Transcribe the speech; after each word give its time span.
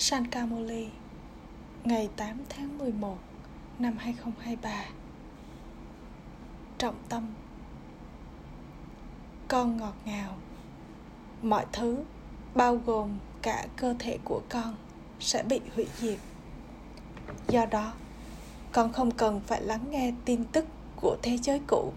Sankamoli 0.00 0.88
ngày 1.84 2.08
8 2.16 2.36
tháng 2.48 2.78
11 2.78 3.18
năm 3.78 3.96
2023 3.98 4.84
Trọng 6.78 6.94
tâm. 7.08 7.26
Con 9.48 9.76
ngọt 9.76 9.94
ngào. 10.04 10.36
Mọi 11.42 11.66
thứ, 11.72 12.04
bao 12.54 12.76
gồm 12.76 13.18
cả 13.42 13.66
cơ 13.76 13.94
thể 13.98 14.18
của 14.24 14.40
con, 14.48 14.74
sẽ 15.20 15.42
bị 15.42 15.60
hủy 15.74 15.86
diệt. 15.96 16.18
Do 17.48 17.66
đó, 17.66 17.92
con 18.72 18.92
không 18.92 19.10
cần 19.10 19.40
phải 19.46 19.62
lắng 19.62 19.84
nghe 19.90 20.12
tin 20.24 20.44
tức 20.44 20.64
của 20.96 21.16
thế 21.22 21.38
giới 21.38 21.60
cũ. 21.66 21.92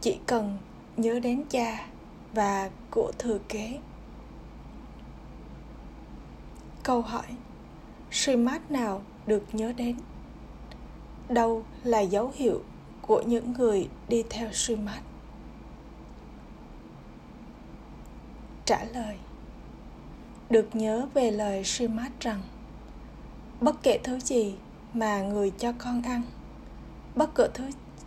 Chỉ 0.00 0.18
cần 0.26 0.58
nhớ 0.96 1.20
đến 1.20 1.44
cha 1.50 1.86
và 2.32 2.70
của 2.90 3.12
thừa 3.18 3.38
kế 3.48 3.78
câu 6.82 7.00
hỏi 7.00 7.26
Srimad 8.10 8.60
nào 8.68 9.02
được 9.26 9.44
nhớ 9.52 9.72
đến? 9.72 9.96
Đâu 11.28 11.64
là 11.84 12.00
dấu 12.00 12.32
hiệu 12.34 12.62
của 13.02 13.22
những 13.22 13.52
người 13.52 13.88
đi 14.08 14.24
theo 14.30 14.52
Srimad? 14.52 14.98
Trả 18.64 18.84
lời 18.84 19.16
Được 20.50 20.76
nhớ 20.76 21.06
về 21.14 21.30
lời 21.30 21.64
Srimad 21.64 22.12
rằng 22.20 22.42
Bất 23.60 23.82
kể 23.82 23.98
thứ 24.04 24.20
gì 24.20 24.54
mà 24.94 25.22
người 25.22 25.52
cho 25.58 25.72
con 25.78 26.02
ăn 26.02 26.22
Bất 27.14 27.34
cứ 27.34 27.48
thứ, 27.54 27.64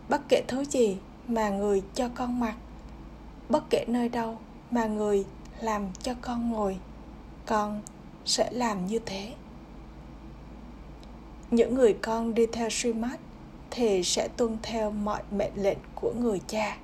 bất 0.09 0.21
kể 0.29 0.43
thứ 0.47 0.65
gì 0.65 0.97
mà 1.27 1.49
người 1.49 1.83
cho 1.93 2.09
con 2.15 2.39
mặc 2.39 2.55
Bất 3.49 3.69
kể 3.69 3.85
nơi 3.87 4.09
đâu 4.09 4.37
mà 4.71 4.85
người 4.85 5.25
làm 5.61 5.87
cho 6.01 6.13
con 6.21 6.51
ngồi 6.51 6.77
Con 7.45 7.81
sẽ 8.25 8.51
làm 8.51 8.85
như 8.85 8.99
thế. 9.05 9.33
Những 11.51 11.75
người 11.75 11.93
con 11.93 12.33
đi 12.33 12.45
theo 12.45 12.69
Srimad 12.69 13.19
thì 13.71 14.03
sẽ 14.03 14.27
tuân 14.37 14.57
theo 14.63 14.91
mọi 14.91 15.21
mệnh 15.31 15.53
lệnh 15.55 15.77
của 15.95 16.13
người 16.19 16.41
cha. 16.47 16.77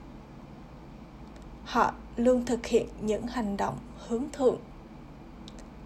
Họ 1.65 1.93
luôn 2.15 2.45
thực 2.45 2.65
hiện 2.65 2.87
những 3.01 3.27
hành 3.27 3.57
động 3.57 3.77
hướng 4.07 4.25
thượng. 4.33 4.57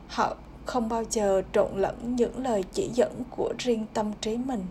Họ 0.08 0.36
không 0.66 0.90
bao 0.90 1.04
giờ 1.10 1.42
trộn 1.54 1.72
lẫn 1.76 2.16
những 2.16 2.44
lời 2.44 2.64
chỉ 2.74 2.90
dẫn 2.94 3.24
của 3.30 3.54
riêng 3.58 3.86
tâm 3.94 4.12
trí 4.22 4.38
mình 4.38 4.66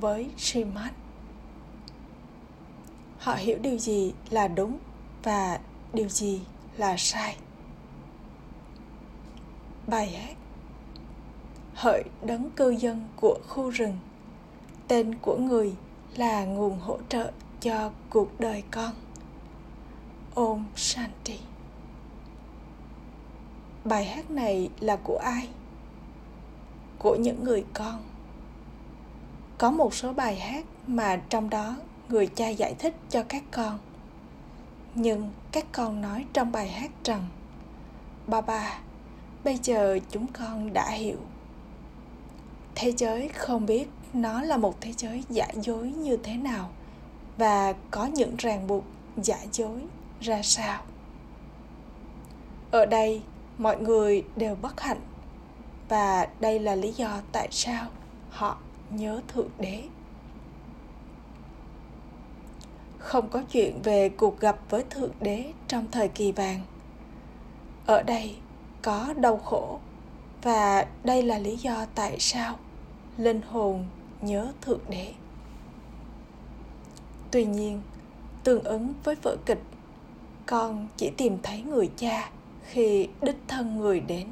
với 0.00 0.30
Srimad. 0.38 0.92
Họ 3.18 3.34
hiểu 3.34 3.58
điều 3.58 3.78
gì 3.78 4.12
là 4.30 4.48
đúng 4.48 4.78
và 5.22 5.58
điều 5.92 6.08
gì 6.08 6.40
là 6.76 6.96
sai 6.98 7.36
bài 9.86 10.08
hát. 10.10 10.36
Hỡi 11.74 12.02
đấng 12.22 12.50
cư 12.50 12.70
dân 12.70 13.08
của 13.16 13.38
khu 13.48 13.70
rừng, 13.70 13.98
tên 14.88 15.14
của 15.14 15.36
người 15.36 15.74
là 16.16 16.44
nguồn 16.44 16.78
hỗ 16.78 16.98
trợ 17.08 17.32
cho 17.60 17.90
cuộc 18.10 18.40
đời 18.40 18.62
con. 18.70 18.92
Ôm 20.34 20.64
shanti. 20.76 21.38
Bài 23.84 24.04
hát 24.04 24.30
này 24.30 24.70
là 24.80 24.96
của 24.96 25.18
ai? 25.18 25.48
Của 26.98 27.16
những 27.16 27.44
người 27.44 27.64
con. 27.74 28.02
Có 29.58 29.70
một 29.70 29.94
số 29.94 30.12
bài 30.12 30.36
hát 30.36 30.64
mà 30.86 31.16
trong 31.28 31.50
đó 31.50 31.76
người 32.08 32.26
cha 32.26 32.48
giải 32.48 32.74
thích 32.78 32.94
cho 33.10 33.22
các 33.28 33.42
con. 33.50 33.78
Nhưng 34.94 35.30
các 35.52 35.66
con 35.72 36.00
nói 36.00 36.26
trong 36.32 36.52
bài 36.52 36.68
hát 36.68 36.90
rằng, 37.04 37.26
ba 38.26 38.40
ba 38.40 38.78
bây 39.46 39.58
giờ 39.62 39.98
chúng 40.10 40.26
con 40.32 40.72
đã 40.72 40.90
hiểu. 40.90 41.18
Thế 42.74 42.92
giới 42.96 43.28
không 43.28 43.66
biết 43.66 43.88
nó 44.12 44.42
là 44.42 44.56
một 44.56 44.80
thế 44.80 44.92
giới 44.96 45.24
giả 45.28 45.46
dối 45.54 45.90
như 45.90 46.16
thế 46.16 46.36
nào 46.36 46.70
và 47.36 47.72
có 47.90 48.06
những 48.06 48.36
ràng 48.38 48.66
buộc 48.66 48.84
giả 49.16 49.38
dối 49.52 49.82
ra 50.20 50.42
sao. 50.42 50.82
Ở 52.70 52.86
đây, 52.86 53.22
mọi 53.58 53.80
người 53.80 54.24
đều 54.36 54.56
bất 54.62 54.80
hạnh 54.80 55.00
và 55.88 56.28
đây 56.40 56.58
là 56.58 56.74
lý 56.74 56.92
do 56.92 57.20
tại 57.32 57.48
sao 57.50 57.86
họ 58.30 58.58
nhớ 58.90 59.20
thượng 59.28 59.50
đế. 59.58 59.82
Không 62.98 63.28
có 63.28 63.42
chuyện 63.50 63.82
về 63.82 64.08
cuộc 64.08 64.40
gặp 64.40 64.58
với 64.70 64.84
thượng 64.90 65.12
đế 65.20 65.52
trong 65.68 65.86
thời 65.90 66.08
kỳ 66.08 66.32
vàng. 66.32 66.60
Ở 67.86 68.02
đây 68.02 68.36
có 68.86 69.14
đau 69.16 69.36
khổ. 69.36 69.78
Và 70.42 70.86
đây 71.04 71.22
là 71.22 71.38
lý 71.38 71.56
do 71.56 71.86
tại 71.94 72.16
sao 72.18 72.58
linh 73.18 73.40
hồn 73.42 73.84
nhớ 74.20 74.52
thượng 74.60 74.80
đế. 74.88 75.12
Tuy 77.30 77.44
nhiên, 77.44 77.82
tương 78.44 78.64
ứng 78.64 78.94
với 79.04 79.14
vở 79.22 79.36
kịch, 79.46 79.62
con 80.46 80.88
chỉ 80.96 81.10
tìm 81.16 81.38
thấy 81.42 81.62
người 81.62 81.90
cha 81.96 82.30
khi 82.62 83.08
đích 83.22 83.36
thân 83.48 83.78
người 83.78 84.00
đến. 84.00 84.28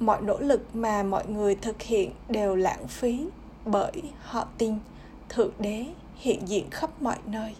Mọi 0.00 0.22
nỗ 0.22 0.38
lực 0.40 0.76
mà 0.76 1.02
mọi 1.02 1.26
người 1.26 1.54
thực 1.54 1.82
hiện 1.82 2.10
đều 2.28 2.56
lãng 2.56 2.88
phí 2.88 3.26
bởi 3.64 4.02
họ 4.22 4.46
tin 4.58 4.78
thượng 5.28 5.52
đế 5.58 5.86
hiện 6.16 6.48
diện 6.48 6.70
khắp 6.70 7.02
mọi 7.02 7.18
nơi 7.26 7.54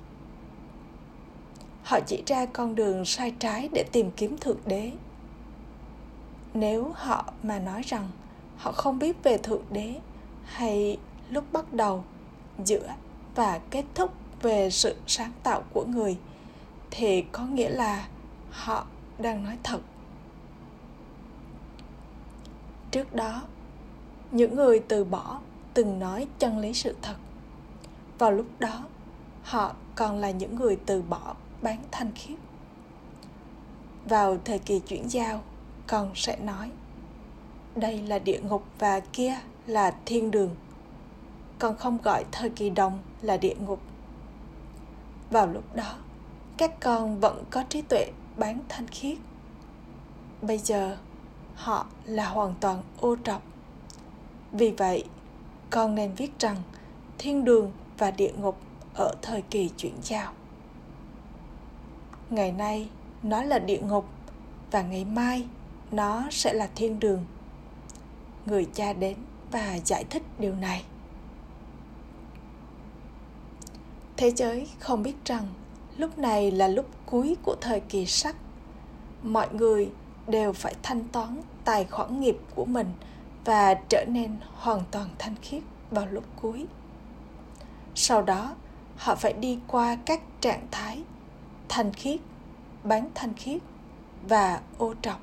họ 1.86 2.00
chỉ 2.06 2.22
ra 2.26 2.46
con 2.46 2.74
đường 2.74 3.04
sai 3.04 3.34
trái 3.38 3.68
để 3.72 3.84
tìm 3.92 4.10
kiếm 4.16 4.36
thượng 4.40 4.58
đế. 4.66 4.92
Nếu 6.54 6.92
họ 6.94 7.32
mà 7.42 7.58
nói 7.58 7.82
rằng 7.82 8.08
họ 8.56 8.72
không 8.72 8.98
biết 8.98 9.22
về 9.22 9.38
thượng 9.38 9.62
đế 9.70 9.94
hay 10.44 10.98
lúc 11.30 11.44
bắt 11.52 11.72
đầu, 11.72 12.04
giữa 12.64 12.88
và 13.34 13.60
kết 13.70 13.84
thúc 13.94 14.12
về 14.42 14.70
sự 14.70 14.96
sáng 15.06 15.32
tạo 15.42 15.62
của 15.72 15.84
người, 15.84 16.18
thì 16.90 17.22
có 17.32 17.42
nghĩa 17.42 17.70
là 17.70 18.08
họ 18.50 18.86
đang 19.18 19.44
nói 19.44 19.58
thật. 19.62 19.80
Trước 22.90 23.14
đó, 23.14 23.42
những 24.30 24.54
người 24.56 24.80
từ 24.88 25.04
bỏ 25.04 25.40
từng 25.74 25.98
nói 25.98 26.26
chân 26.38 26.58
lý 26.58 26.74
sự 26.74 26.96
thật. 27.02 27.16
Vào 28.18 28.32
lúc 28.32 28.46
đó, 28.58 28.84
họ 29.42 29.74
còn 29.94 30.18
là 30.18 30.30
những 30.30 30.56
người 30.56 30.76
từ 30.86 31.02
bỏ 31.02 31.34
bán 31.62 31.78
thanh 31.90 32.12
khiết. 32.14 32.38
Vào 34.08 34.36
thời 34.44 34.58
kỳ 34.58 34.80
chuyển 34.80 35.10
giao, 35.10 35.42
con 35.86 36.12
sẽ 36.14 36.36
nói, 36.36 36.70
đây 37.76 38.02
là 38.02 38.18
địa 38.18 38.40
ngục 38.40 38.64
và 38.78 39.00
kia 39.00 39.34
là 39.66 39.94
thiên 40.04 40.30
đường. 40.30 40.56
Con 41.58 41.76
không 41.76 41.98
gọi 42.02 42.24
thời 42.32 42.50
kỳ 42.50 42.70
đồng 42.70 42.98
là 43.22 43.36
địa 43.36 43.54
ngục. 43.66 43.80
Vào 45.30 45.46
lúc 45.46 45.74
đó, 45.74 45.94
các 46.56 46.80
con 46.80 47.20
vẫn 47.20 47.44
có 47.50 47.64
trí 47.68 47.82
tuệ 47.82 48.10
bán 48.36 48.60
thanh 48.68 48.86
khiết. 48.86 49.18
Bây 50.42 50.58
giờ, 50.58 50.96
họ 51.54 51.86
là 52.04 52.28
hoàn 52.28 52.54
toàn 52.60 52.82
ô 53.00 53.16
trọc. 53.24 53.42
Vì 54.52 54.70
vậy, 54.70 55.04
con 55.70 55.94
nên 55.94 56.14
viết 56.14 56.38
rằng 56.38 56.56
thiên 57.18 57.44
đường 57.44 57.72
và 57.98 58.10
địa 58.10 58.32
ngục 58.38 58.58
ở 58.94 59.14
thời 59.22 59.42
kỳ 59.42 59.70
chuyển 59.76 59.94
giao 60.02 60.32
ngày 62.30 62.52
nay, 62.52 62.88
nó 63.22 63.42
là 63.42 63.58
địa 63.58 63.80
ngục, 63.80 64.08
và 64.70 64.82
ngày 64.82 65.04
mai, 65.04 65.46
nó 65.90 66.24
sẽ 66.30 66.52
là 66.52 66.68
thiên 66.74 67.00
đường. 67.00 67.24
Người 68.46 68.66
cha 68.74 68.92
đến 68.92 69.16
và 69.50 69.78
giải 69.84 70.04
thích 70.10 70.22
điều 70.38 70.54
này. 70.54 70.84
Thế 74.16 74.30
giới 74.30 74.68
không 74.78 75.02
biết 75.02 75.14
rằng, 75.24 75.46
lúc 75.96 76.18
này 76.18 76.50
là 76.50 76.68
lúc 76.68 76.86
cuối 77.06 77.36
của 77.42 77.56
thời 77.60 77.80
kỳ 77.80 78.06
sắc 78.06 78.36
mọi 79.22 79.48
người 79.52 79.90
đều 80.26 80.52
phải 80.52 80.74
thanh 80.82 81.04
toán 81.08 81.42
tài 81.64 81.84
khoản 81.84 82.20
nghiệp 82.20 82.36
của 82.54 82.64
mình 82.64 82.86
và 83.44 83.74
trở 83.74 84.04
nên 84.08 84.36
hoàn 84.54 84.82
toàn 84.90 85.08
thanh 85.18 85.34
khiết 85.42 85.62
vào 85.90 86.06
lúc 86.06 86.24
cuối. 86.42 86.66
Sau 87.94 88.22
đó, 88.22 88.54
họ 88.96 89.14
phải 89.14 89.32
đi 89.32 89.58
qua 89.66 89.96
các 90.06 90.20
trạng 90.40 90.66
thái 90.70 91.02
thanh 91.68 91.92
khiết, 91.92 92.20
bán 92.84 93.10
thanh 93.14 93.34
khiết 93.34 93.60
và 94.28 94.60
ô 94.78 94.94
trọc. 95.02 95.20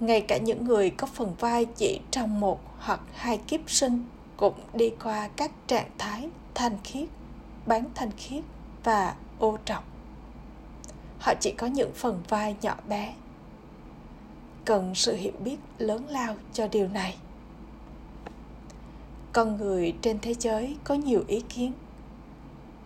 Ngay 0.00 0.20
cả 0.20 0.38
những 0.38 0.64
người 0.64 0.90
có 0.90 1.06
phần 1.06 1.34
vai 1.38 1.64
chỉ 1.64 2.00
trong 2.10 2.40
một 2.40 2.60
hoặc 2.78 3.00
hai 3.14 3.38
kiếp 3.38 3.60
sinh 3.70 4.04
cũng 4.36 4.54
đi 4.74 4.90
qua 5.04 5.28
các 5.28 5.50
trạng 5.66 5.90
thái 5.98 6.28
thanh 6.54 6.78
khiết, 6.84 7.08
bán 7.66 7.84
thanh 7.94 8.10
khiết 8.16 8.44
và 8.84 9.16
ô 9.38 9.58
trọc. 9.64 9.84
Họ 11.18 11.34
chỉ 11.40 11.54
có 11.58 11.66
những 11.66 11.90
phần 11.94 12.22
vai 12.28 12.56
nhỏ 12.62 12.76
bé. 12.88 13.14
Cần 14.64 14.94
sự 14.94 15.16
hiểu 15.16 15.32
biết 15.44 15.56
lớn 15.78 16.08
lao 16.08 16.34
cho 16.52 16.68
điều 16.68 16.88
này. 16.88 17.16
Con 19.32 19.56
người 19.56 19.94
trên 20.02 20.18
thế 20.22 20.34
giới 20.34 20.76
có 20.84 20.94
nhiều 20.94 21.24
ý 21.28 21.40
kiến 21.40 21.72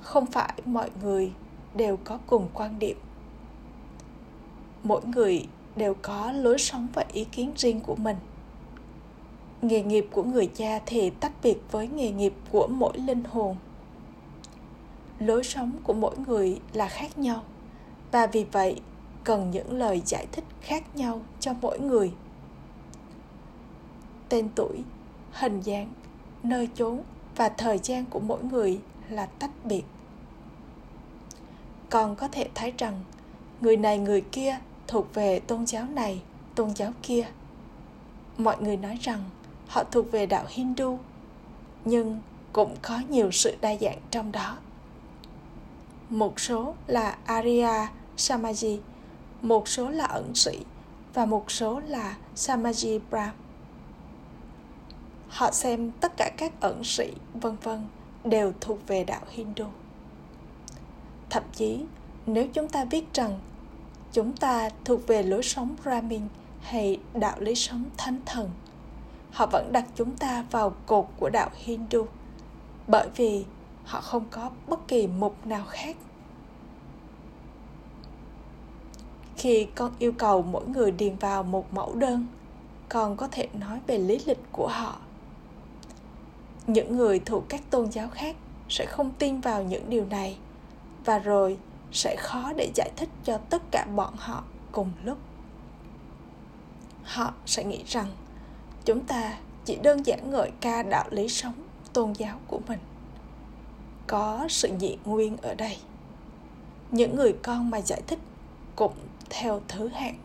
không 0.01 0.27
phải 0.27 0.53
mọi 0.65 0.91
người 1.03 1.33
đều 1.75 1.99
có 2.05 2.19
cùng 2.27 2.49
quan 2.55 2.79
điểm. 2.79 2.97
Mỗi 4.83 5.01
người 5.05 5.47
đều 5.77 5.95
có 6.03 6.33
lối 6.33 6.59
sống 6.59 6.87
và 6.95 7.05
ý 7.13 7.25
kiến 7.25 7.53
riêng 7.57 7.81
của 7.81 7.97
mình. 7.97 8.17
Nghề 9.63 9.83
nghiệp 9.83 10.07
của 10.13 10.23
người 10.23 10.51
cha 10.55 10.81
thì 10.87 11.11
tách 11.11 11.33
biệt 11.43 11.57
với 11.71 11.89
nghề 11.89 12.11
nghiệp 12.11 12.35
của 12.51 12.67
mỗi 12.67 12.99
linh 12.99 13.25
hồn. 13.25 13.57
Lối 15.19 15.45
sống 15.45 15.73
của 15.85 15.93
mỗi 15.93 16.17
người 16.27 16.61
là 16.73 16.89
khác 16.89 17.19
nhau, 17.19 17.43
và 18.13 18.27
vì 18.27 18.45
vậy 18.53 18.81
cần 19.25 19.51
những 19.51 19.73
lời 19.73 20.03
giải 20.07 20.27
thích 20.33 20.45
khác 20.61 20.97
nhau 20.97 21.21
cho 21.41 21.53
mỗi 21.61 21.79
người. 21.81 22.13
Tên 24.29 24.49
tuổi, 24.55 24.85
hình 25.33 25.61
dáng, 25.61 25.93
nơi 26.43 26.69
chốn 26.75 27.01
và 27.37 27.49
thời 27.49 27.79
gian 27.79 28.05
của 28.11 28.21
mỗi 28.21 28.43
người 28.43 28.81
là 29.11 29.27
tách 29.27 29.51
biệt. 29.65 29.83
Còn 31.91 32.17
có 32.17 32.29
thể 32.29 32.49
thấy 32.55 32.73
rằng, 32.79 33.01
người 33.61 33.77
này 33.77 33.99
người 33.99 34.21
kia 34.21 34.59
thuộc 34.87 35.15
về 35.15 35.41
tôn 35.41 35.67
giáo 35.67 35.87
này, 35.87 36.23
tôn 36.55 36.71
giáo 36.77 36.93
kia. 37.03 37.27
Mọi 38.39 38.57
người 38.61 38.77
nói 38.77 38.99
rằng 39.03 39.25
họ 39.69 39.85
thuộc 39.85 40.13
về 40.13 40.27
đạo 40.27 40.45
hindu, 40.49 40.99
nhưng 41.85 42.21
cũng 42.53 42.77
có 42.83 43.01
nhiều 43.09 43.31
sự 43.31 43.57
đa 43.61 43.77
dạng 43.81 43.99
trong 44.11 44.33
đó. 44.33 44.59
Một 46.09 46.41
số 46.41 46.75
là 46.87 47.19
arya 47.25 47.91
samaji, 48.17 48.79
một 49.43 49.69
số 49.69 49.89
là 49.89 50.05
ẩn 50.05 50.35
sĩ 50.35 50.59
và 51.15 51.27
một 51.27 51.51
số 51.51 51.81
là 51.81 52.17
samaji 52.37 53.01
brahm 53.11 53.35
họ 55.31 55.51
xem 55.51 55.91
tất 56.01 56.17
cả 56.17 56.31
các 56.37 56.53
ẩn 56.61 56.85
sĩ, 56.85 57.13
vân 57.35 57.57
vân 57.63 57.87
đều 58.25 58.53
thuộc 58.61 58.79
về 58.87 59.05
đạo 59.05 59.23
hindu. 59.31 59.65
Thậm 61.31 61.43
chí, 61.53 61.85
nếu 62.27 62.49
chúng 62.53 62.69
ta 62.69 62.85
biết 62.85 63.15
rằng 63.15 63.41
chúng 64.13 64.37
ta 64.37 64.71
thuộc 64.85 65.07
về 65.07 65.23
lối 65.23 65.43
sống 65.43 65.77
brahmin 65.83 66.23
hay 66.61 67.01
đạo 67.15 67.41
lý 67.41 67.55
sống 67.55 67.85
thánh 67.97 68.19
thần, 68.27 68.51
họ 69.33 69.47
vẫn 69.47 69.73
đặt 69.73 69.85
chúng 69.95 70.17
ta 70.17 70.45
vào 70.51 70.75
cột 70.87 71.07
của 71.19 71.31
đạo 71.31 71.51
hindu 71.55 72.07
bởi 72.87 73.09
vì 73.17 73.45
họ 73.85 74.01
không 74.01 74.25
có 74.31 74.51
bất 74.69 74.89
kỳ 74.89 75.07
mục 75.07 75.47
nào 75.47 75.65
khác. 75.69 75.97
Khi 79.37 79.67
con 79.75 79.93
yêu 79.99 80.13
cầu 80.13 80.43
mỗi 80.43 80.67
người 80.67 80.91
điền 80.91 81.17
vào 81.17 81.43
một 81.43 81.75
mẫu 81.75 81.95
đơn, 81.95 82.27
con 82.89 83.17
có 83.17 83.29
thể 83.29 83.49
nói 83.53 83.81
về 83.87 83.99
lý 83.99 84.21
lịch 84.27 84.39
của 84.53 84.69
họ 84.69 84.97
những 86.73 86.97
người 86.97 87.19
thuộc 87.19 87.45
các 87.49 87.63
tôn 87.71 87.93
giáo 87.93 88.09
khác 88.09 88.37
sẽ 88.69 88.87
không 88.87 89.11
tin 89.19 89.41
vào 89.41 89.63
những 89.63 89.91
điều 89.91 90.05
này, 90.05 90.39
và 91.05 91.19
rồi 91.19 91.59
sẽ 91.93 92.17
khó 92.19 92.53
để 92.57 92.71
giải 92.75 92.91
thích 92.97 93.09
cho 93.25 93.39
tất 93.39 93.63
cả 93.71 93.87
bọn 93.97 94.15
họ 94.17 94.45
cùng 94.73 94.93
lúc. 95.05 95.19
Họ 97.05 97.33
sẽ 97.47 97.65
nghĩ 97.65 97.85
rằng 97.87 98.07
chúng 98.85 99.01
ta 99.01 99.39
chỉ 99.65 99.77
đơn 99.83 100.07
giản 100.07 100.31
ngợi 100.31 100.51
ca 100.61 100.83
đạo 100.83 101.05
lý 101.11 101.29
sống 101.29 101.55
tôn 101.93 102.13
giáo 102.13 102.39
của 102.47 102.61
mình. 102.69 102.79
Có 104.07 104.47
sự 104.49 104.69
dị 104.81 104.97
nguyên 105.05 105.37
ở 105.37 105.55
đây. 105.55 105.77
Những 106.91 107.17
người 107.17 107.33
con 107.43 107.71
mà 107.71 107.81
giải 107.81 108.03
thích 108.07 108.19
cũng 108.77 108.95
theo 109.31 109.61
thứ 109.69 109.89
hạng. 109.89 110.19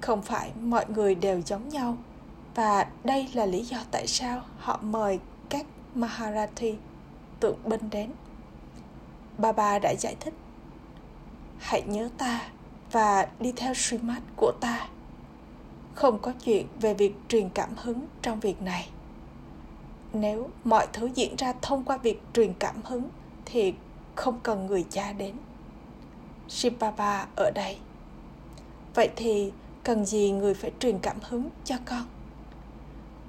Không 0.00 0.22
phải 0.22 0.52
mọi 0.60 0.86
người 0.88 1.14
đều 1.14 1.42
giống 1.46 1.68
nhau 1.68 1.96
và 2.54 2.86
đây 3.04 3.28
là 3.34 3.46
lý 3.46 3.64
do 3.64 3.78
tại 3.90 4.06
sao 4.06 4.42
họ 4.58 4.78
mời 4.82 5.18
các 5.48 5.66
Maharathi 5.94 6.76
tượng 7.40 7.58
binh 7.64 7.90
đến. 7.90 8.10
bà 9.38 9.52
bà 9.52 9.78
đã 9.78 9.94
giải 9.98 10.16
thích, 10.20 10.34
Hãy 11.58 11.82
nhớ 11.86 12.08
ta 12.18 12.48
và 12.92 13.28
đi 13.40 13.52
theo 13.56 13.74
Srimad 13.74 14.22
của 14.36 14.52
ta. 14.60 14.88
Không 15.94 16.18
có 16.18 16.32
chuyện 16.44 16.66
về 16.80 16.94
việc 16.94 17.14
truyền 17.28 17.48
cảm 17.48 17.70
hứng 17.76 18.06
trong 18.22 18.40
việc 18.40 18.62
này. 18.62 18.88
Nếu 20.12 20.50
mọi 20.64 20.86
thứ 20.92 21.10
diễn 21.14 21.36
ra 21.36 21.52
thông 21.62 21.84
qua 21.84 21.96
việc 21.96 22.22
truyền 22.34 22.52
cảm 22.58 22.76
hứng 22.84 23.08
thì 23.44 23.74
không 24.14 24.40
cần 24.42 24.66
người 24.66 24.84
cha 24.90 25.12
đến. 25.12 25.34
Shibaba 26.48 27.26
ở 27.36 27.50
đây. 27.54 27.78
Vậy 28.94 29.10
thì 29.16 29.52
cần 29.84 30.04
gì 30.04 30.30
người 30.30 30.54
phải 30.54 30.72
truyền 30.80 30.98
cảm 30.98 31.16
hứng 31.22 31.50
cho 31.64 31.76
con? 31.84 32.06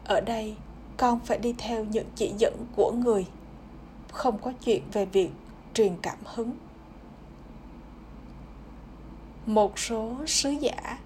Ở 0.05 0.21
đây, 0.21 0.55
con 0.97 1.19
phải 1.19 1.37
đi 1.37 1.55
theo 1.57 1.83
những 1.85 2.07
chỉ 2.15 2.33
dẫn 2.37 2.65
của 2.75 2.91
người. 2.91 3.25
Không 4.11 4.37
có 4.37 4.53
chuyện 4.65 4.83
về 4.91 5.05
việc 5.05 5.29
truyền 5.73 5.97
cảm 6.01 6.17
hứng. 6.25 6.51
Một 9.45 9.79
số 9.79 10.15
sứ 10.27 10.49
giả 10.49 10.99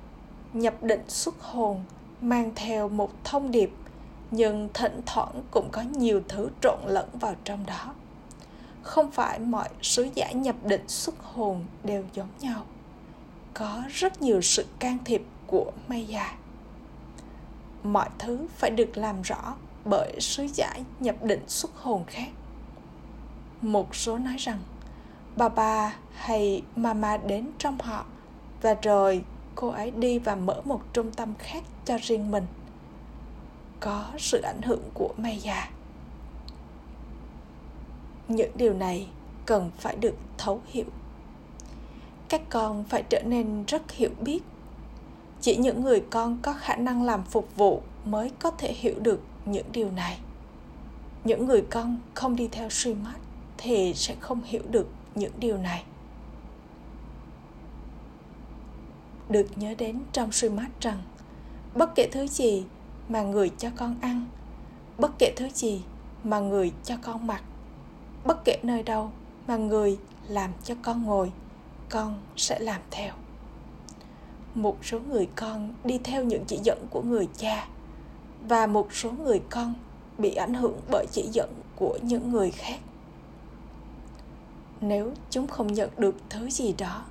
nhập 0.54 0.84
định 0.84 1.04
xuất 1.08 1.42
hồn, 1.42 1.84
mang 2.22 2.52
theo 2.56 2.90
một 2.90 3.12
thông 3.24 3.52
điệp, 3.52 3.72
nhưng 4.32 4.70
thỉnh 4.74 5.02
thoảng 5.06 5.44
cũng 5.52 5.70
có 5.72 5.82
nhiều 5.82 6.22
thứ 6.28 6.50
trộn 6.62 6.80
lẫn 6.86 7.10
vào 7.14 7.36
trong 7.44 7.66
đó. 7.66 7.94
Không 8.82 9.12
phải 9.12 9.40
mọi 9.40 9.70
sứ 9.82 10.08
giả 10.16 10.32
nhập 10.32 10.56
định 10.64 10.88
xuất 10.88 11.16
hồn 11.24 11.66
đều 11.84 12.04
giống 12.14 12.30
nhau. 12.42 12.66
Có 13.54 13.84
rất 13.90 14.22
nhiều 14.22 14.42
sự 14.42 14.66
can 14.80 14.98
thiệp 15.06 15.24
của 15.48 15.72
maya 15.88 16.36
mọi 17.94 18.10
thứ 18.20 18.48
phải 18.56 18.70
được 18.70 18.98
làm 18.98 19.22
rõ 19.22 19.56
bởi 19.86 20.16
sứ 20.20 20.48
giả 20.54 20.74
nhập 21.00 21.16
định 21.24 21.44
xuất 21.48 21.72
hồn 21.76 22.04
khác. 22.08 22.30
Một 23.62 23.96
số 23.96 24.18
nói 24.18 24.36
rằng, 24.38 24.60
bà 25.36 25.50
bà 25.50 25.96
hay 26.14 26.62
mama 26.76 27.18
đến 27.18 27.48
trong 27.58 27.78
họ 27.80 28.06
và 28.62 28.74
rồi 28.82 29.24
cô 29.56 29.70
ấy 29.70 29.92
đi 29.92 30.20
và 30.20 30.36
mở 30.36 30.62
một 30.66 30.82
trung 30.94 31.12
tâm 31.12 31.34
khác 31.40 31.64
cho 31.86 31.98
riêng 32.02 32.32
mình. 32.32 32.46
Có 33.80 34.06
sự 34.18 34.42
ảnh 34.42 34.62
hưởng 34.62 34.84
của 34.94 35.14
maya 35.18 35.70
những 38.28 38.52
điều 38.56 38.74
này 38.74 39.08
cần 39.46 39.72
phải 39.78 39.96
được 39.96 40.16
thấu 40.38 40.62
hiểu. 40.66 40.86
Các 42.30 42.42
con 42.50 42.84
phải 42.84 43.04
trở 43.10 43.22
nên 43.26 43.64
rất 43.68 43.92
hiểu 43.92 44.10
biết 44.22 44.40
chỉ 45.42 45.56
những 45.56 45.82
người 45.84 46.04
con 46.10 46.38
có 46.42 46.54
khả 46.54 46.76
năng 46.76 47.04
làm 47.04 47.24
phục 47.24 47.56
vụ 47.56 47.82
mới 48.06 48.32
có 48.40 48.52
thể 48.52 48.74
hiểu 48.74 48.96
được 49.00 49.20
những 49.46 49.66
điều 49.72 49.92
này. 49.92 50.20
Những 51.24 51.46
người 51.46 51.62
con 51.70 51.98
không 52.14 52.36
đi 52.36 52.48
theo 52.52 52.70
suy 52.70 52.94
mắt 52.94 53.16
thì 53.58 53.94
sẽ 53.94 54.16
không 54.20 54.42
hiểu 54.44 54.62
được 54.70 54.88
những 55.16 55.32
điều 55.40 55.58
này. 55.58 55.84
Được 59.30 59.48
nhớ 59.56 59.74
đến 59.78 60.00
trong 60.12 60.32
suy 60.32 60.50
mắt 60.50 60.68
rằng, 60.82 61.02
bất 61.76 61.96
kể 61.96 62.10
thứ 62.12 62.28
gì 62.28 62.66
mà 63.10 63.22
người 63.22 63.52
cho 63.58 63.70
con 63.76 63.96
ăn, 64.02 64.26
bất 64.98 65.12
kể 65.20 65.34
thứ 65.36 65.50
gì 65.54 65.82
mà 66.24 66.40
người 66.40 66.72
cho 66.84 66.96
con 67.02 67.28
mặc, 67.28 67.44
bất 68.26 68.46
kể 68.46 68.60
nơi 68.64 68.84
đâu 68.84 69.12
mà 69.48 69.58
người 69.58 69.98
làm 70.28 70.52
cho 70.64 70.76
con 70.82 71.04
ngồi, 71.04 71.32
con 71.90 72.22
sẽ 72.36 72.60
làm 72.60 72.82
theo 72.92 73.14
một 74.58 74.78
số 74.86 75.00
người 75.00 75.28
con 75.36 75.74
đi 75.84 75.98
theo 76.04 76.24
những 76.24 76.46
chỉ 76.48 76.60
dẫn 76.64 76.86
của 76.90 77.02
người 77.02 77.28
cha, 77.38 77.68
và 78.48 78.68
một 78.68 78.94
số 78.94 79.12
người 79.12 79.42
con 79.50 79.74
bị 80.18 80.36
ảnh 80.36 80.54
hưởng 80.54 80.80
bởi 80.92 81.06
chỉ 81.12 81.30
dẫn 81.32 81.54
của 81.76 82.00
những 82.02 82.32
người 82.32 82.52
khác. 82.52 82.80
Nếu 84.82 85.14
chúng 85.30 85.48
không 85.48 85.74
nhận 85.74 85.90
được 85.98 86.16
thứ 86.30 86.50
gì 86.50 86.74
đó, 86.78 87.06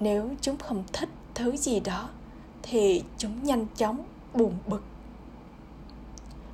nếu 0.00 0.30
chúng 0.40 0.58
không 0.58 0.84
thích 0.92 1.08
thứ 1.34 1.56
gì 1.56 1.80
đó, 1.80 2.08
thì 2.62 3.02
chúng 3.18 3.44
nhanh 3.44 3.66
chóng 3.76 4.04
buồn 4.34 4.54
bực. 4.66 4.82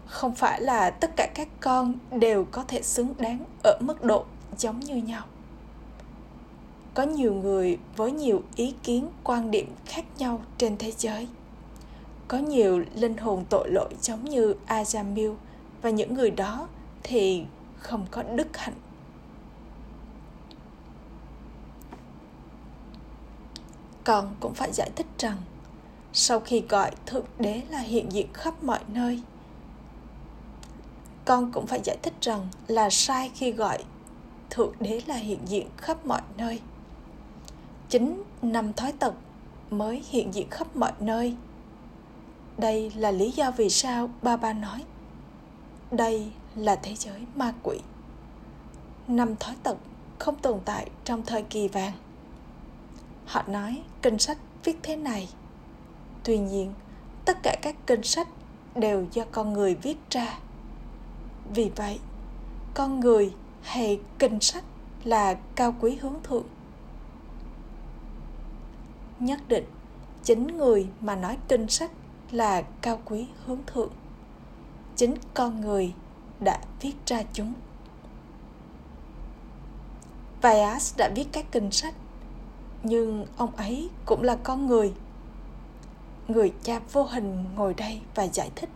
Không 0.06 0.34
phải 0.34 0.60
là 0.60 0.90
tất 0.90 1.10
cả 1.16 1.28
các 1.34 1.48
con 1.60 1.94
đều 2.10 2.44
có 2.50 2.64
thể 2.68 2.82
xứng 2.82 3.14
đáng 3.18 3.44
ở 3.64 3.78
mức 3.80 4.04
độ 4.04 4.24
giống 4.58 4.80
như 4.80 4.96
nhau 4.96 5.24
có 6.96 7.02
nhiều 7.02 7.34
người 7.34 7.78
với 7.96 8.12
nhiều 8.12 8.42
ý 8.54 8.74
kiến 8.82 9.08
quan 9.24 9.50
điểm 9.50 9.74
khác 9.86 10.04
nhau 10.18 10.40
trên 10.58 10.76
thế 10.76 10.92
giới. 10.98 11.28
Có 12.28 12.38
nhiều 12.38 12.84
linh 12.94 13.16
hồn 13.16 13.44
tội 13.50 13.70
lỗi 13.70 13.94
giống 14.00 14.24
như 14.24 14.54
Ajamil 14.66 15.34
và 15.82 15.90
những 15.90 16.14
người 16.14 16.30
đó 16.30 16.68
thì 17.02 17.44
không 17.78 18.06
có 18.10 18.22
đức 18.22 18.56
hạnh. 18.56 18.74
Con 24.04 24.34
cũng 24.40 24.54
phải 24.54 24.72
giải 24.72 24.90
thích 24.96 25.06
rằng, 25.18 25.36
sau 26.12 26.40
khi 26.40 26.62
gọi 26.68 26.90
thượng 27.06 27.26
đế 27.38 27.62
là 27.70 27.78
hiện 27.78 28.12
diện 28.12 28.26
khắp 28.32 28.64
mọi 28.64 28.80
nơi, 28.88 29.22
con 31.24 31.52
cũng 31.52 31.66
phải 31.66 31.80
giải 31.84 31.96
thích 32.02 32.14
rằng 32.20 32.48
là 32.68 32.90
sai 32.90 33.30
khi 33.34 33.52
gọi 33.52 33.84
thượng 34.50 34.72
đế 34.80 35.02
là 35.06 35.16
hiện 35.16 35.40
diện 35.46 35.66
khắp 35.76 36.06
mọi 36.06 36.22
nơi 36.36 36.60
chính 37.88 38.22
năm 38.42 38.72
thói 38.72 38.92
tật 38.92 39.14
mới 39.70 40.04
hiện 40.08 40.34
diện 40.34 40.50
khắp 40.50 40.76
mọi 40.76 40.92
nơi. 41.00 41.36
Đây 42.58 42.92
là 42.96 43.10
lý 43.10 43.30
do 43.30 43.50
vì 43.50 43.70
sao 43.70 44.10
ba 44.22 44.36
ba 44.36 44.52
nói, 44.52 44.84
đây 45.90 46.32
là 46.56 46.76
thế 46.76 46.94
giới 46.94 47.26
ma 47.34 47.52
quỷ. 47.62 47.78
Năm 49.08 49.36
thói 49.36 49.54
tật 49.62 49.76
không 50.18 50.36
tồn 50.36 50.60
tại 50.64 50.90
trong 51.04 51.22
thời 51.22 51.42
kỳ 51.42 51.68
vàng. 51.68 51.92
Họ 53.26 53.42
nói 53.46 53.82
kinh 54.02 54.18
sách 54.18 54.38
viết 54.64 54.76
thế 54.82 54.96
này. 54.96 55.28
Tuy 56.24 56.38
nhiên, 56.38 56.72
tất 57.24 57.42
cả 57.42 57.56
các 57.62 57.76
kinh 57.86 58.02
sách 58.02 58.28
đều 58.74 59.06
do 59.12 59.24
con 59.32 59.52
người 59.52 59.74
viết 59.74 59.96
ra. 60.10 60.38
Vì 61.54 61.70
vậy, 61.76 61.98
con 62.74 63.00
người 63.00 63.34
hay 63.62 64.00
kinh 64.18 64.40
sách 64.40 64.64
là 65.04 65.34
cao 65.54 65.74
quý 65.80 65.96
hướng 66.00 66.22
thượng 66.22 66.46
nhất 69.20 69.40
định, 69.48 69.64
chính 70.22 70.46
người 70.46 70.88
mà 71.00 71.16
nói 71.16 71.38
kinh 71.48 71.68
sách 71.68 71.90
là 72.30 72.62
cao 72.82 73.00
quý 73.04 73.26
hướng 73.46 73.60
thượng. 73.66 73.92
Chính 74.96 75.14
con 75.34 75.60
người 75.60 75.94
đã 76.40 76.60
viết 76.80 76.94
ra 77.06 77.22
chúng. 77.32 77.52
Vyas 80.42 80.96
đã 80.98 81.10
viết 81.14 81.26
các 81.32 81.46
kinh 81.52 81.70
sách, 81.70 81.94
nhưng 82.82 83.26
ông 83.36 83.56
ấy 83.56 83.90
cũng 84.04 84.22
là 84.22 84.36
con 84.42 84.66
người. 84.66 84.92
Người 86.28 86.52
cha 86.62 86.80
vô 86.92 87.02
hình 87.02 87.44
ngồi 87.56 87.74
đây 87.74 88.00
và 88.14 88.22
giải 88.24 88.50
thích. 88.56 88.70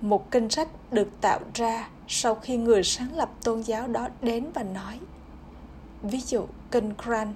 Một 0.00 0.30
kinh 0.30 0.50
sách 0.50 0.68
được 0.92 1.08
tạo 1.20 1.40
ra 1.54 1.88
sau 2.08 2.34
khi 2.34 2.56
người 2.56 2.82
sáng 2.82 3.16
lập 3.16 3.30
tôn 3.44 3.60
giáo 3.62 3.88
đó 3.88 4.08
đến 4.22 4.46
và 4.54 4.62
nói, 4.62 5.00
ví 6.02 6.20
dụ 6.20 6.46
kinh 6.70 6.94
Quran 6.94 7.34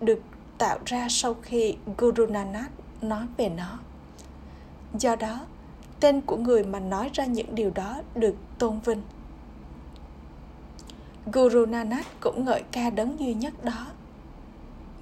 được 0.00 0.22
tạo 0.60 0.78
ra 0.86 1.06
sau 1.10 1.34
khi 1.42 1.76
Guru 1.98 2.26
Nanak 2.26 2.70
nói 3.02 3.26
về 3.36 3.48
nó. 3.48 3.78
Do 4.98 5.16
đó, 5.16 5.40
tên 6.00 6.20
của 6.20 6.36
người 6.36 6.64
mà 6.64 6.80
nói 6.80 7.10
ra 7.12 7.24
những 7.24 7.54
điều 7.54 7.70
đó 7.70 8.02
được 8.14 8.34
tôn 8.58 8.80
vinh. 8.80 9.02
Guru 11.32 11.66
Nanak 11.66 12.06
cũng 12.20 12.44
ngợi 12.44 12.62
ca 12.72 12.90
đấng 12.90 13.20
duy 13.20 13.34
nhất 13.34 13.64
đó. 13.64 13.86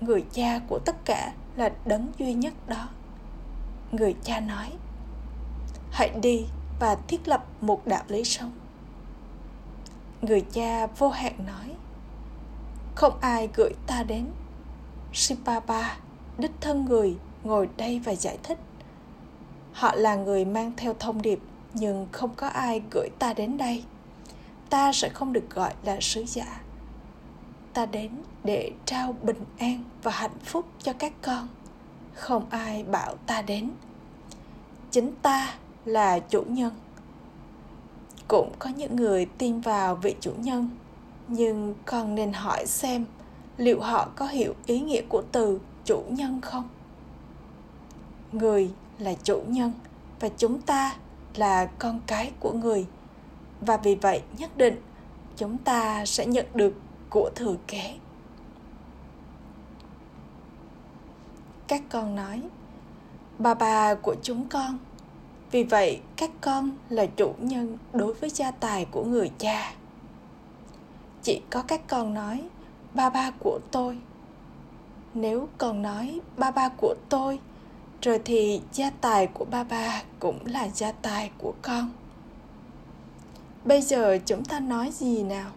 Người 0.01 0.25
cha 0.33 0.61
của 0.69 0.79
tất 0.85 0.97
cả 1.05 1.33
là 1.57 1.73
đấng 1.85 2.13
duy 2.19 2.35
nhất 2.35 2.55
đó. 2.67 2.89
Người 3.93 4.15
cha 4.25 4.41
nói, 4.41 4.73
hãy 5.91 6.11
đi 6.23 6.47
và 6.81 6.97
thiết 7.09 7.29
lập 7.29 7.45
một 7.61 7.87
đạo 7.87 8.05
lý 8.09 8.25
sống. 8.25 8.53
Người 10.23 10.41
cha 10.53 10.87
vô 10.87 11.09
hạn 11.09 11.35
nói, 11.47 11.75
không 12.95 13.19
ai 13.21 13.49
gửi 13.55 13.73
ta 13.87 14.03
đến. 14.03 14.27
Sipapa 15.13 15.97
đích 16.39 16.51
thân 16.61 16.85
người, 16.85 17.17
ngồi 17.45 17.69
đây 17.77 17.99
và 17.99 18.15
giải 18.15 18.39
thích. 18.43 18.59
Họ 19.73 19.95
là 19.95 20.15
người 20.15 20.45
mang 20.45 20.73
theo 20.77 20.95
thông 20.99 21.23
điệp, 21.23 21.39
nhưng 21.75 22.09
không 22.13 22.35
có 22.35 22.49
ai 22.49 22.83
gửi 22.91 23.09
ta 23.19 23.35
đến 23.35 23.59
đây. 23.59 23.85
Ta 24.71 24.93
sẽ 24.93 25.09
không 25.09 25.33
được 25.33 25.51
gọi 25.51 25.73
là 25.85 25.97
sứ 26.01 26.25
giả. 26.25 26.61
Ta 27.73 27.87
đến 27.87 28.11
để 28.45 28.73
trao 28.85 29.15
bình 29.23 29.45
an 29.59 29.85
và 30.03 30.11
hạnh 30.11 30.39
phúc 30.45 30.67
cho 30.83 30.93
các 30.93 31.13
con. 31.23 31.49
Không 32.15 32.47
ai 32.51 32.83
bảo 32.85 33.17
ta 33.27 33.43
đến. 33.43 33.71
Chính 34.91 35.13
ta 35.23 35.55
là 35.85 36.19
chủ 36.19 36.43
nhân. 36.49 36.73
Cũng 38.29 38.53
có 38.59 38.71
những 38.71 38.97
người 38.97 39.27
tin 39.39 39.61
vào 39.61 39.95
vị 39.95 40.15
chủ 40.21 40.33
nhân, 40.39 40.71
nhưng 41.29 41.75
còn 41.85 42.15
nên 42.15 42.33
hỏi 42.33 42.67
xem 42.67 43.05
liệu 43.59 43.81
họ 43.81 44.09
có 44.17 44.27
hiểu 44.27 44.55
ý 44.67 44.81
nghĩa 44.81 45.03
của 45.09 45.23
từ 45.33 45.61
chủ 45.85 46.03
nhân 46.09 46.41
không? 46.41 46.69
Người 48.33 48.71
là 48.99 49.15
chủ 49.15 49.43
nhân 49.47 49.73
và 50.21 50.29
chúng 50.29 50.61
ta 50.61 50.97
là 51.35 51.67
con 51.79 52.01
cái 52.07 52.33
của 52.41 52.53
người. 52.53 52.87
Và 53.61 53.77
vì 53.77 53.95
vậy 53.95 54.23
nhất 54.39 54.57
định 54.57 54.83
chúng 55.37 55.59
ta 55.59 56.07
sẽ 56.07 56.27
nhận 56.27 56.47
được 56.55 56.75
của 57.11 57.31
thừa 57.35 57.57
kế. 57.67 57.97
Các 61.69 61.83
con 61.91 62.15
nói, 62.15 62.43
bà 63.39 63.55
bà 63.55 63.95
của 63.95 64.15
chúng 64.23 64.49
con. 64.49 64.79
Vì 65.51 65.65
vậy 65.65 66.01
các 66.17 66.31
con 66.41 66.71
là 66.89 67.07
chủ 67.07 67.35
nhân 67.39 67.79
đối 67.93 68.15
với 68.15 68.31
gia 68.31 68.51
tài 68.51 68.85
của 68.85 69.05
người 69.05 69.31
cha. 69.39 69.75
Chỉ 71.23 71.43
có 71.51 71.63
các 71.63 71.89
con 71.89 72.15
nói 72.15 72.49
ba 72.99 73.11
ba 73.11 73.31
của 73.41 73.61
tôi. 73.71 73.99
Nếu 75.15 75.49
còn 75.59 75.83
nói 75.83 76.21
ba 76.37 76.51
ba 76.51 76.69
của 76.69 76.95
tôi, 77.09 77.39
rồi 78.03 78.21
thì 78.25 78.61
gia 78.73 78.91
tài 78.91 79.27
của 79.27 79.45
ba 79.45 79.65
ba 79.65 80.03
cũng 80.21 80.39
là 80.47 80.69
gia 80.69 80.93
tài 80.93 81.31
của 81.39 81.53
con. 81.63 81.91
Bây 83.65 83.83
giờ 83.83 84.19
chúng 84.27 84.45
ta 84.45 84.61
nói 84.61 84.91
gì 84.93 85.23
nào? 85.23 85.51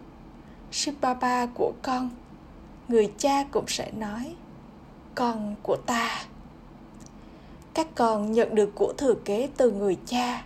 Sư 0.72 0.92
ba 1.00 1.14
ba 1.14 1.46
của 1.46 1.72
con, 1.82 2.10
người 2.88 3.12
cha 3.18 3.44
cũng 3.44 3.64
sẽ 3.68 3.90
nói, 3.92 4.34
con 5.14 5.54
của 5.62 5.76
ta. 5.86 6.24
Các 7.74 7.86
con 7.94 8.32
nhận 8.32 8.54
được 8.54 8.70
của 8.74 8.92
thừa 8.98 9.14
kế 9.24 9.48
từ 9.56 9.70
người 9.70 9.98
cha. 10.06 10.44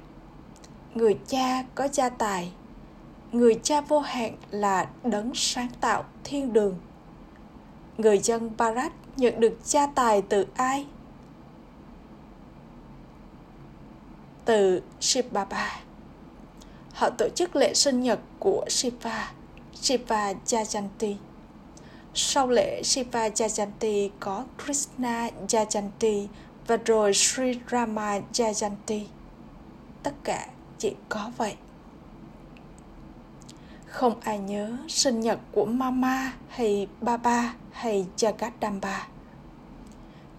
Người 0.95 1.19
cha 1.27 1.65
có 1.75 1.89
gia 1.93 2.09
tài. 2.09 2.53
Người 3.33 3.61
cha 3.63 3.81
vô 3.81 4.01
hạn 4.01 4.33
là 4.51 4.89
đấng 5.05 5.31
sáng 5.35 5.69
tạo 5.81 6.05
thiên 6.25 6.53
đường 6.53 6.75
người 7.99 8.19
dân 8.19 8.51
Barat 8.57 8.93
nhận 9.17 9.41
được 9.41 9.59
gia 9.65 9.87
tài 9.87 10.23
từ 10.23 10.47
ai 10.55 10.87
từ 14.45 14.83
Shiva 15.01 15.47
họ 16.93 17.11
tổ 17.11 17.29
chức 17.35 17.57
lễ 17.57 17.75
sinh 17.75 18.01
nhật 18.01 18.19
của 18.39 18.65
Shiva 18.69 19.33
Shiva 19.75 20.33
Jayanti 20.47 21.17
sau 22.19 22.49
lễ, 22.49 22.83
Shiva 22.83 23.29
Jayanti 23.29 24.11
có 24.21 24.45
Krishna 24.65 25.29
Jayanti 25.49 26.27
và 26.67 26.77
rồi 26.77 27.15
Sri 27.15 27.61
Rama 27.71 28.19
Jayanti. 28.33 29.05
Tất 30.03 30.15
cả 30.25 30.47
chỉ 30.79 30.95
có 31.09 31.31
vậy. 31.37 31.55
Không 33.87 34.21
ai 34.21 34.39
nhớ 34.39 34.77
sinh 34.89 35.21
nhật 35.21 35.39
của 35.53 35.65
Mama 35.65 36.33
hay 36.49 36.87
Baba 37.01 37.55
hay 37.77 38.07
Jagadamba. 38.17 38.99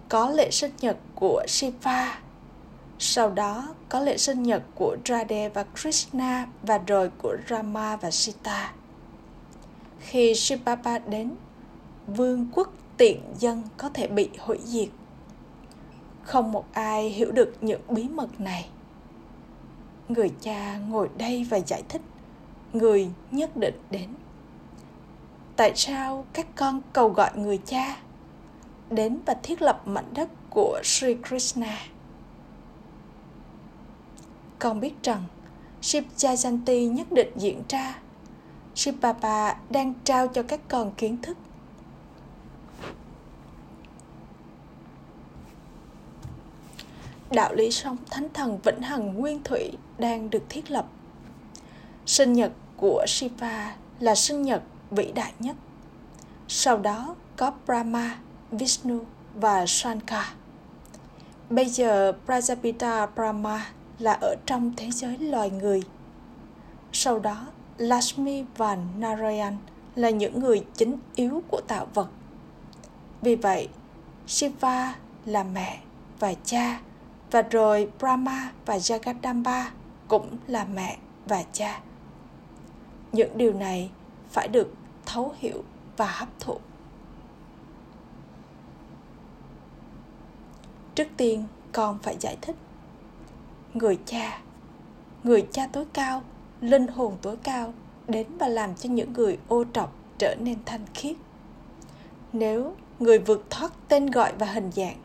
Có 0.08 0.30
lễ 0.30 0.50
sinh 0.50 0.72
nhật 0.80 0.96
của 1.14 1.42
Shiva, 1.48 2.18
sau 2.98 3.30
đó 3.30 3.74
có 3.88 4.00
lễ 4.00 4.16
sinh 4.16 4.42
nhật 4.42 4.62
của 4.74 4.96
Radhe 5.04 5.48
và 5.48 5.64
Krishna 5.74 6.46
và 6.62 6.78
rồi 6.78 7.10
của 7.22 7.36
Rama 7.48 7.96
và 7.96 8.10
Sita. 8.10 8.72
Khi 10.00 10.34
Shibaba 10.34 10.98
đến, 10.98 11.34
vương 12.06 12.48
quốc 12.54 12.72
tiện 12.96 13.22
dân 13.38 13.62
có 13.76 13.88
thể 13.88 14.06
bị 14.06 14.28
hủy 14.38 14.58
diệt 14.64 14.88
không 16.22 16.52
một 16.52 16.64
ai 16.72 17.08
hiểu 17.08 17.32
được 17.32 17.54
những 17.60 17.80
bí 17.88 18.08
mật 18.08 18.40
này 18.40 18.68
người 20.08 20.30
cha 20.40 20.78
ngồi 20.78 21.08
đây 21.18 21.46
và 21.50 21.56
giải 21.66 21.82
thích 21.88 22.02
người 22.72 23.10
nhất 23.30 23.56
định 23.56 23.74
đến 23.90 24.10
tại 25.58 25.72
sao 25.76 26.24
các 26.32 26.46
con 26.56 26.80
cầu 26.92 27.08
gọi 27.08 27.30
người 27.36 27.58
cha 27.66 27.96
đến 28.90 29.18
và 29.26 29.34
thiết 29.42 29.62
lập 29.62 29.82
mảnh 29.84 30.14
đất 30.14 30.28
của 30.50 30.80
Sri 30.84 31.16
Krishna. 31.28 31.78
Con 34.58 34.80
biết 34.80 35.02
rằng 35.02 35.24
Shiv 35.82 36.04
Jayanti 36.16 36.92
nhất 36.92 37.12
định 37.12 37.32
diễn 37.36 37.62
ra. 37.68 37.98
Shiv 38.74 38.94
Baba 39.00 39.56
đang 39.70 39.94
trao 40.04 40.28
cho 40.28 40.42
các 40.42 40.60
con 40.68 40.92
kiến 40.96 41.22
thức 41.22 41.36
đạo 47.30 47.54
lý 47.54 47.70
sống 47.70 47.96
thánh 48.10 48.28
thần 48.34 48.58
vĩnh 48.64 48.82
hằng 48.82 49.14
nguyên 49.14 49.42
thủy 49.42 49.72
đang 49.98 50.30
được 50.30 50.42
thiết 50.48 50.70
lập. 50.70 50.86
Sinh 52.06 52.32
nhật 52.32 52.52
của 52.76 53.04
Shiva 53.08 53.76
là 54.00 54.14
sinh 54.14 54.42
nhật 54.42 54.62
vĩ 54.90 55.12
đại 55.12 55.32
nhất. 55.38 55.56
Sau 56.48 56.78
đó 56.78 57.14
có 57.36 57.52
Brahma, 57.66 58.18
Vishnu 58.50 59.00
và 59.34 59.66
Shankar. 59.66 60.24
Bây 61.50 61.66
giờ 61.66 62.12
Prajapita 62.26 63.06
Brahma 63.14 63.66
là 63.98 64.12
ở 64.12 64.34
trong 64.46 64.72
thế 64.76 64.90
giới 64.90 65.18
loài 65.18 65.50
người. 65.50 65.82
Sau 66.92 67.18
đó 67.18 67.46
Lakshmi 67.78 68.44
và 68.56 68.78
Narayan 68.98 69.56
là 69.94 70.10
những 70.10 70.40
người 70.40 70.64
chính 70.74 70.98
yếu 71.14 71.42
của 71.48 71.60
tạo 71.68 71.86
vật. 71.94 72.08
Vì 73.22 73.36
vậy, 73.36 73.68
Shiva 74.26 74.94
là 75.24 75.42
mẹ 75.42 75.78
và 76.20 76.34
cha 76.44 76.80
và 77.30 77.42
rồi 77.42 77.88
Brahma 77.98 78.52
và 78.66 78.76
Jagadamba 78.76 79.64
cũng 80.08 80.36
là 80.46 80.64
mẹ 80.74 80.98
và 81.26 81.44
cha. 81.52 81.80
Những 83.12 83.38
điều 83.38 83.52
này 83.52 83.90
phải 84.30 84.48
được 84.48 84.74
thấu 85.08 85.34
hiểu 85.38 85.64
và 85.96 86.06
hấp 86.06 86.28
thụ. 86.40 86.56
Trước 90.94 91.08
tiên, 91.16 91.44
con 91.72 91.98
phải 92.02 92.16
giải 92.20 92.36
thích. 92.40 92.56
Người 93.74 93.98
cha, 94.06 94.40
người 95.24 95.46
cha 95.52 95.66
tối 95.72 95.84
cao, 95.92 96.22
linh 96.60 96.86
hồn 96.86 97.16
tối 97.22 97.36
cao 97.42 97.72
đến 98.08 98.26
và 98.38 98.48
làm 98.48 98.74
cho 98.74 98.88
những 98.88 99.12
người 99.12 99.38
ô 99.48 99.64
trọc 99.72 99.92
trở 100.18 100.34
nên 100.40 100.58
thanh 100.66 100.86
khiết. 100.94 101.16
Nếu 102.32 102.74
người 102.98 103.18
vượt 103.18 103.50
thoát 103.50 103.72
tên 103.88 104.10
gọi 104.10 104.32
và 104.38 104.46
hình 104.46 104.70
dạng 104.72 104.96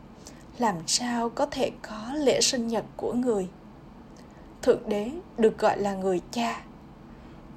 làm 0.58 0.76
sao 0.88 1.30
có 1.30 1.46
thể 1.46 1.72
có 1.82 2.14
lễ 2.14 2.42
sinh 2.42 2.68
nhật 2.68 2.86
của 2.98 3.14
người 3.14 3.48
thượng 4.62 4.90
đế 4.90 5.12
được 5.38 5.58
gọi 5.58 5.80
là 5.80 5.94
người 5.94 6.22
cha 6.32 6.62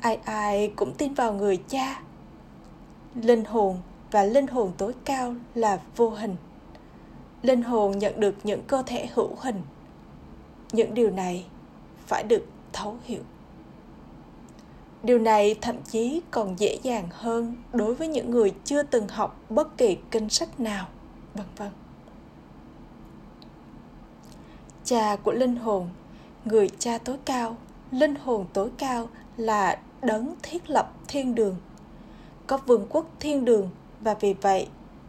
ai 0.00 0.18
ai 0.24 0.72
cũng 0.76 0.94
tin 0.98 1.14
vào 1.14 1.32
người 1.32 1.62
cha 1.68 2.00
linh 3.22 3.44
hồn 3.44 3.80
và 4.10 4.22
linh 4.22 4.46
hồn 4.46 4.72
tối 4.78 4.94
cao 5.04 5.34
là 5.54 5.80
vô 5.96 6.10
hình. 6.10 6.36
Linh 7.42 7.62
hồn 7.62 7.98
nhận 7.98 8.20
được 8.20 8.34
những 8.44 8.62
cơ 8.66 8.82
thể 8.86 9.08
hữu 9.14 9.30
hình. 9.40 9.62
Những 10.72 10.94
điều 10.94 11.10
này 11.10 11.46
phải 12.06 12.22
được 12.22 12.46
thấu 12.72 12.96
hiểu. 13.04 13.22
Điều 15.02 15.18
này 15.18 15.54
thậm 15.60 15.76
chí 15.82 16.20
còn 16.30 16.58
dễ 16.58 16.78
dàng 16.82 17.08
hơn 17.10 17.56
đối 17.72 17.94
với 17.94 18.08
những 18.08 18.30
người 18.30 18.54
chưa 18.64 18.82
từng 18.82 19.08
học 19.08 19.40
bất 19.50 19.78
kỳ 19.78 19.96
kinh 20.10 20.28
sách 20.28 20.60
nào, 20.60 20.86
vân 21.34 21.46
vân. 21.56 21.70
Cha 24.84 25.16
của 25.16 25.32
linh 25.32 25.56
hồn, 25.56 25.88
người 26.44 26.68
cha 26.78 26.98
tối 26.98 27.16
cao, 27.24 27.56
linh 27.90 28.14
hồn 28.14 28.46
tối 28.52 28.70
cao 28.78 29.08
là 29.36 29.78
đấng 30.02 30.34
thiết 30.42 30.70
lập 30.70 30.92
thiên 31.08 31.34
đường 31.34 31.56
có 32.46 32.56
vương 32.56 32.86
quốc 32.88 33.06
thiên 33.20 33.44
đường 33.44 33.70
và 34.00 34.14
vì 34.14 34.34
vậy, 34.34 34.68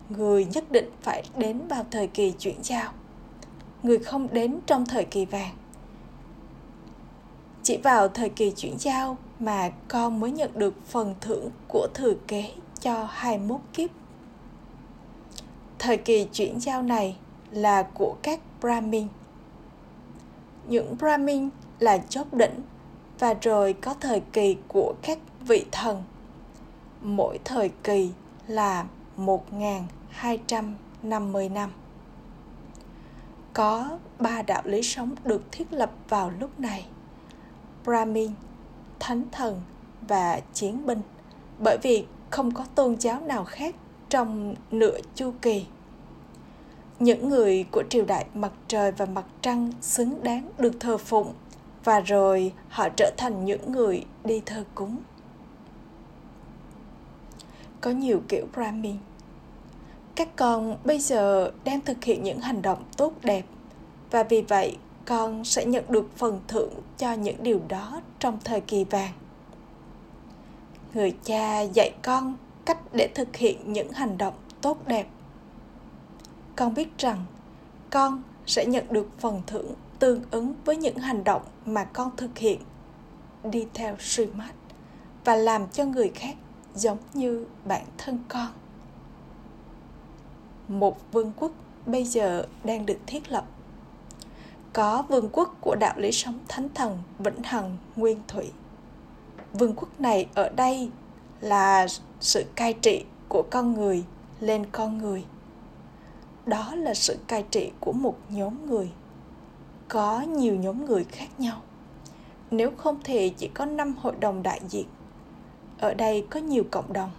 người 0.09 0.45
nhất 0.45 0.71
định 0.71 0.89
phải 1.01 1.23
đến 1.37 1.67
vào 1.67 1.85
thời 1.91 2.07
kỳ 2.07 2.33
chuyển 2.39 2.63
giao 2.63 2.91
người 3.83 3.99
không 3.99 4.27
đến 4.31 4.59
trong 4.65 4.85
thời 4.85 5.05
kỳ 5.05 5.25
vàng 5.25 5.55
chỉ 7.67 7.77
vào 7.77 8.07
thời 8.07 8.29
kỳ 8.29 8.51
chuyển 8.51 8.77
giao 8.79 9.17
mà 9.39 9.69
con 9.87 10.19
mới 10.19 10.31
nhận 10.31 10.51
được 10.55 10.73
phần 10.85 11.15
thưởng 11.21 11.49
của 11.67 11.87
thừa 11.93 12.13
kế 12.27 12.51
cho 12.79 13.07
21 13.09 13.59
kiếp. 13.73 13.89
Thời 15.79 15.97
kỳ 15.97 16.27
chuyển 16.33 16.59
giao 16.59 16.81
này 16.81 17.17
là 17.51 17.83
của 17.83 18.15
các 18.21 18.39
Brahmin. 18.61 19.07
Những 20.67 20.95
Brahmin 20.99 21.49
là 21.79 21.97
chóp 21.97 22.33
đỉnh 22.33 22.61
và 23.19 23.33
rồi 23.41 23.73
có 23.73 23.93
thời 23.93 24.19
kỳ 24.19 24.57
của 24.67 24.93
các 25.01 25.17
vị 25.47 25.65
thần. 25.71 26.03
Mỗi 27.01 27.39
thời 27.45 27.71
kỳ 27.83 28.11
là 28.47 28.85
1.250 29.17 31.53
năm. 31.53 31.71
Có 33.53 33.99
ba 34.19 34.41
đạo 34.41 34.61
lý 34.65 34.83
sống 34.83 35.15
được 35.23 35.43
thiết 35.51 35.73
lập 35.73 35.91
vào 36.09 36.31
lúc 36.39 36.59
này. 36.59 36.85
Brahmin, 37.83 38.31
thánh 38.99 39.23
thần 39.31 39.61
và 40.07 40.41
chiến 40.53 40.85
binh 40.85 41.01
bởi 41.59 41.77
vì 41.81 42.05
không 42.29 42.51
có 42.51 42.65
tôn 42.75 42.95
giáo 42.99 43.21
nào 43.21 43.45
khác 43.45 43.75
trong 44.09 44.55
nửa 44.71 44.97
chu 45.15 45.33
kỳ 45.41 45.65
những 46.99 47.29
người 47.29 47.65
của 47.71 47.83
triều 47.89 48.05
đại 48.05 48.25
mặt 48.33 48.51
trời 48.67 48.91
và 48.91 49.05
mặt 49.05 49.25
trăng 49.41 49.71
xứng 49.81 50.23
đáng 50.23 50.49
được 50.57 50.73
thờ 50.79 50.97
phụng 50.97 51.33
và 51.83 51.99
rồi 51.99 52.53
họ 52.69 52.87
trở 52.97 53.11
thành 53.17 53.45
những 53.45 53.71
người 53.71 54.05
đi 54.23 54.41
thờ 54.45 54.63
cúng 54.75 54.97
có 57.81 57.91
nhiều 57.91 58.21
kiểu 58.27 58.45
brahmin 58.53 58.95
các 60.17 60.35
con 60.35 60.77
bây 60.83 60.99
giờ 60.99 61.51
đang 61.63 61.81
thực 61.81 62.03
hiện 62.03 62.23
những 62.23 62.39
hành 62.39 62.61
động 62.61 62.83
tốt 62.97 63.13
đẹp, 63.23 63.45
và 64.11 64.23
vì 64.23 64.41
vậy 64.41 64.77
con 65.05 65.43
sẽ 65.43 65.65
nhận 65.65 65.83
được 65.89 66.17
phần 66.17 66.39
thưởng 66.47 66.73
cho 66.97 67.13
những 67.13 67.43
điều 67.43 67.61
đó 67.67 68.01
trong 68.19 68.39
thời 68.43 68.61
kỳ 68.61 68.83
vàng. 68.83 69.13
Người 70.93 71.13
cha 71.23 71.61
dạy 71.61 71.91
con 72.03 72.37
cách 72.65 72.93
để 72.93 73.09
thực 73.15 73.35
hiện 73.35 73.73
những 73.73 73.91
hành 73.91 74.17
động 74.17 74.33
tốt 74.61 74.87
đẹp. 74.87 75.07
Con 76.55 76.73
biết 76.73 76.97
rằng 76.97 77.25
con 77.89 78.23
sẽ 78.45 78.65
nhận 78.65 78.85
được 78.89 79.07
phần 79.19 79.41
thưởng 79.47 79.73
tương 79.99 80.21
ứng 80.31 80.53
với 80.65 80.77
những 80.77 80.97
hành 80.97 81.23
động 81.23 81.41
mà 81.65 81.83
con 81.83 82.11
thực 82.17 82.37
hiện. 82.37 82.61
Đi 83.43 83.67
theo 83.73 83.95
suy 83.99 84.25
mắt 84.25 84.51
và 85.25 85.35
làm 85.35 85.67
cho 85.67 85.85
người 85.85 86.11
khác 86.15 86.35
giống 86.77 86.97
như 87.13 87.45
bản 87.65 87.85
thân 87.97 88.19
con. 88.27 88.47
Một 90.67 90.97
vương 91.11 91.31
quốc 91.39 91.51
bây 91.85 92.03
giờ 92.03 92.45
đang 92.63 92.85
được 92.85 92.97
thiết 93.07 93.31
lập. 93.31 93.45
Có 94.73 95.03
vương 95.09 95.29
quốc 95.29 95.57
của 95.61 95.75
đạo 95.79 95.93
lý 95.97 96.11
sống 96.11 96.39
thánh 96.47 96.69
thần, 96.75 96.97
vĩnh 97.19 97.43
hằng, 97.43 97.77
nguyên 97.95 98.21
thủy. 98.27 98.51
Vương 99.53 99.73
quốc 99.75 99.99
này 99.99 100.27
ở 100.35 100.49
đây 100.49 100.89
là 101.41 101.87
sự 102.19 102.45
cai 102.55 102.73
trị 102.73 103.03
của 103.29 103.43
con 103.51 103.73
người 103.73 104.03
lên 104.39 104.65
con 104.71 104.97
người. 104.97 105.25
Đó 106.45 106.75
là 106.75 106.93
sự 106.93 107.17
cai 107.27 107.43
trị 107.51 107.71
của 107.79 107.91
một 107.91 108.17
nhóm 108.29 108.65
người. 108.69 108.91
Có 109.87 110.21
nhiều 110.21 110.55
nhóm 110.55 110.85
người 110.85 111.03
khác 111.03 111.27
nhau. 111.37 111.61
Nếu 112.51 112.71
không 112.77 112.99
thì 113.03 113.29
chỉ 113.29 113.47
có 113.47 113.65
năm 113.65 113.95
hội 114.01 114.13
đồng 114.19 114.43
đại 114.43 114.61
diện 114.69 114.85
ở 115.79 115.93
đây 115.93 116.25
có 116.29 116.39
nhiều 116.39 116.63
cộng 116.71 116.93
đồng. 116.93 117.11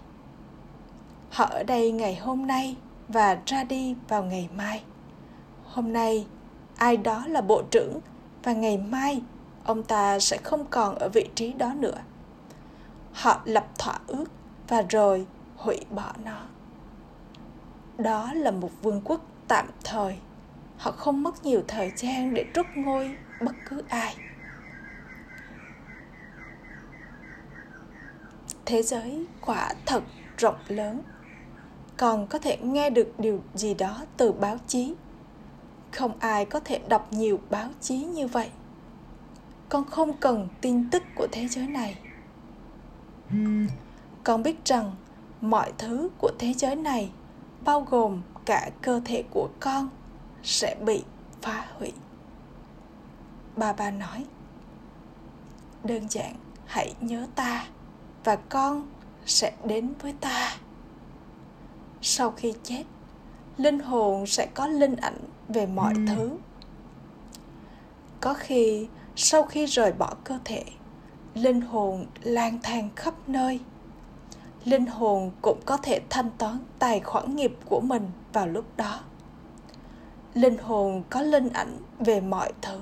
Họ 1.31 1.45
ở 1.45 1.63
đây 1.63 1.93
ngày 1.93 2.17
hôm 2.17 2.47
nay 2.47 2.77
và 3.09 3.39
ra 3.47 3.65
đi 3.65 3.97
vào 4.09 4.25
ngày 4.25 4.49
mai. 4.57 4.83
Hôm 5.65 5.93
nay, 5.93 6.27
ai 6.77 6.97
đó 6.97 7.25
là 7.27 7.41
bộ 7.41 7.63
trưởng 7.71 8.01
và 8.43 8.53
ngày 8.53 8.79
mai, 8.79 9.23
ông 9.65 9.83
ta 9.83 10.19
sẽ 10.19 10.37
không 10.37 10.67
còn 10.71 10.95
ở 10.95 11.09
vị 11.09 11.29
trí 11.35 11.53
đó 11.53 11.75
nữa. 11.75 11.99
Họ 13.13 13.41
lập 13.45 13.67
thỏa 13.79 13.99
ước 14.07 14.25
và 14.69 14.83
rồi 14.89 15.27
hủy 15.57 15.81
bỏ 15.91 16.13
nó. 16.25 16.41
Đó 17.99 18.33
là 18.33 18.51
một 18.51 18.71
vương 18.83 19.01
quốc 19.05 19.21
tạm 19.49 19.67
thời. 19.85 20.17
Họ 20.77 20.91
không 20.91 21.23
mất 21.23 21.45
nhiều 21.45 21.63
thời 21.69 21.93
gian 21.97 22.35
để 22.35 22.45
trút 22.55 22.67
ngôi 22.77 23.17
bất 23.41 23.55
cứ 23.69 23.83
ai. 23.89 24.17
Thế 28.69 28.83
giới 28.83 29.27
quả 29.47 29.75
thật 29.87 30.03
rộng 30.39 30.55
lớn. 30.69 31.03
Còn 31.97 32.27
có 32.27 32.39
thể 32.39 32.57
nghe 32.57 32.91
được 32.91 33.13
điều 33.19 33.43
gì 33.55 33.75
đó 33.75 34.05
từ 34.17 34.33
báo 34.33 34.59
chí. 34.67 34.95
Không 35.93 36.19
ai 36.19 36.45
có 36.45 36.61
thể 36.61 36.81
đọc 36.89 37.13
nhiều 37.13 37.41
báo 37.51 37.71
chí 37.81 37.99
như 37.99 38.27
vậy. 38.27 38.51
Con 39.69 39.85
không 39.85 40.17
cần 40.17 40.49
tin 40.61 40.91
tức 40.91 41.03
của 41.17 41.27
thế 41.33 41.49
giới 41.49 41.67
này. 41.67 41.99
Con 44.25 44.43
biết 44.43 44.65
rằng 44.65 44.93
mọi 45.41 45.73
thứ 45.79 46.09
của 46.19 46.31
thế 46.39 46.55
giới 46.55 46.77
này, 46.77 47.11
bao 47.65 47.81
gồm 47.81 48.23
cả 48.45 48.71
cơ 48.83 49.01
thể 49.05 49.25
của 49.31 49.49
con, 49.61 49.89
sẽ 50.43 50.77
bị 50.87 51.05
phá 51.43 51.67
hủy. 51.79 51.93
Bà 53.57 53.73
bà 53.73 53.91
nói, 53.91 54.25
đơn 55.85 56.09
giản, 56.11 56.35
hãy 56.67 56.95
nhớ 57.01 57.27
ta 57.35 57.67
và 58.25 58.37
con 58.37 58.89
sẽ 59.27 59.53
đến 59.65 59.93
với 60.03 60.15
ta. 60.21 60.57
Sau 62.03 62.31
khi 62.31 62.55
chết 62.63 62.85
linh 63.59 63.79
hồn 63.79 64.27
sẽ 64.27 64.47
có 64.55 64.67
linh 64.67 64.97
ảnh 64.97 65.19
về 65.49 65.67
mọi 65.67 65.95
ừ. 65.95 66.01
thứ. 66.09 66.31
Có 68.21 68.35
khi 68.35 68.89
sau 69.17 69.43
khi 69.43 69.67
rời 69.67 69.93
bỏ 69.93 70.15
cơ 70.25 70.39
thể 70.45 70.65
linh 71.35 71.61
hồn 71.61 72.07
lang 72.23 72.59
thang 72.63 72.89
khắp 72.97 73.15
nơi. 73.29 73.61
Linh 74.65 74.87
hồn 74.87 75.31
cũng 75.43 75.61
có 75.67 75.77
thể 75.77 76.01
thanh 76.11 76.31
toán 76.39 76.59
tài 76.79 77.01
khoản 77.01 77.37
nghiệp 77.37 77.57
của 77.65 77.81
mình 77.81 78.11
vào 78.33 78.47
lúc 78.47 78.65
đó. 78.77 79.01
Linh 80.35 80.59
hồn 80.59 81.03
có 81.11 81.23
linh 81.23 81.49
ảnh 81.49 81.79
về 81.99 82.21
mọi 82.21 82.53
thứ. 82.63 82.81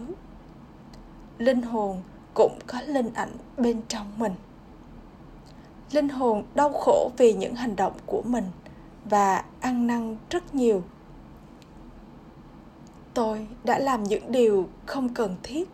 Linh 1.38 1.62
hồn 1.62 2.03
cũng 2.35 2.59
có 2.66 2.81
linh 2.81 3.14
ảnh 3.14 3.37
bên 3.57 3.81
trong 3.88 4.12
mình 4.16 4.33
linh 5.90 6.09
hồn 6.09 6.44
đau 6.55 6.72
khổ 6.72 7.11
vì 7.16 7.33
những 7.33 7.55
hành 7.55 7.77
động 7.77 7.92
của 8.07 8.22
mình 8.27 8.44
và 9.05 9.44
ăn 9.61 9.87
năn 9.87 10.16
rất 10.31 10.55
nhiều. 10.55 10.83
Tôi 13.14 13.46
đã 13.64 13.79
làm 13.79 14.03
những 14.03 14.33
điều 14.33 14.68
không 14.87 15.09
cần 15.09 15.37
thiết. 15.42 15.68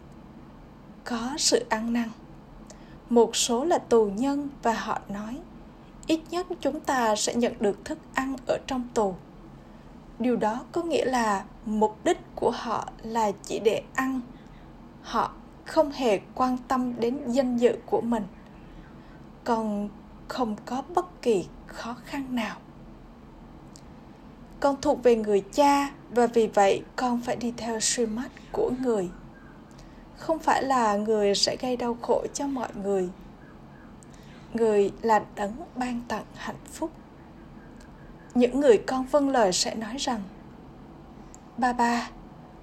Có 1.05 1.35
sự 1.39 1.65
ăn 1.69 1.93
năn. 1.93 2.09
Một 3.11 3.37
số 3.37 3.65
là 3.65 3.79
tù 3.79 4.07
nhân 4.07 4.49
và 4.63 4.73
họ 4.73 5.01
nói, 5.09 5.39
ít 6.07 6.21
nhất 6.31 6.47
chúng 6.61 6.81
ta 6.81 7.17
sẽ 7.17 7.35
nhận 7.35 7.53
được 7.61 7.85
thức 7.85 7.99
ăn 8.15 8.37
ở 8.47 8.59
trong 8.67 8.89
tù. 8.95 9.15
Điều 10.19 10.37
đó 10.37 10.65
có 10.73 10.83
nghĩa 10.83 11.05
là 11.05 11.45
mục 11.67 12.05
đích 12.05 12.19
của 12.35 12.51
họ 12.51 12.89
là 13.03 13.33
chỉ 13.43 13.59
để 13.59 13.83
ăn. 13.95 14.21
Họ 15.03 15.33
không 15.65 15.91
hề 15.91 16.21
quan 16.35 16.59
tâm 16.69 17.01
đến 17.01 17.19
danh 17.27 17.57
dự 17.57 17.77
của 17.87 18.01
mình. 18.01 18.23
Còn 19.45 19.89
không 20.33 20.57
có 20.65 20.83
bất 20.95 21.23
kỳ 21.23 21.47
khó 21.67 21.97
khăn 22.05 22.27
nào. 22.31 22.57
Con 24.61 24.77
thuộc 24.83 25.03
về 25.03 25.17
người 25.17 25.45
cha 25.53 25.91
và 26.11 26.27
vì 26.27 26.47
vậy 26.47 26.83
con 26.97 27.21
phải 27.21 27.37
đi 27.37 27.53
theo 27.57 27.81
suy 27.81 28.07
mắt 28.07 28.29
của 28.53 28.71
người. 28.81 29.11
Không 30.17 30.39
phải 30.39 30.63
là 30.63 30.97
người 30.97 31.35
sẽ 31.35 31.57
gây 31.61 31.77
đau 31.77 31.97
khổ 32.03 32.25
cho 32.35 32.47
mọi 32.47 32.69
người. 32.83 33.09
Người 34.55 34.93
là 35.03 35.23
đấng 35.37 35.53
ban 35.77 36.01
tặng 36.09 36.25
hạnh 36.35 36.65
phúc. 36.73 36.91
Những 38.35 38.61
người 38.61 38.79
con 38.87 39.07
vâng 39.07 39.29
lời 39.29 39.53
sẽ 39.53 39.75
nói 39.75 39.97
rằng, 39.99 40.23
ba 41.57 41.73
ba, 41.73 42.11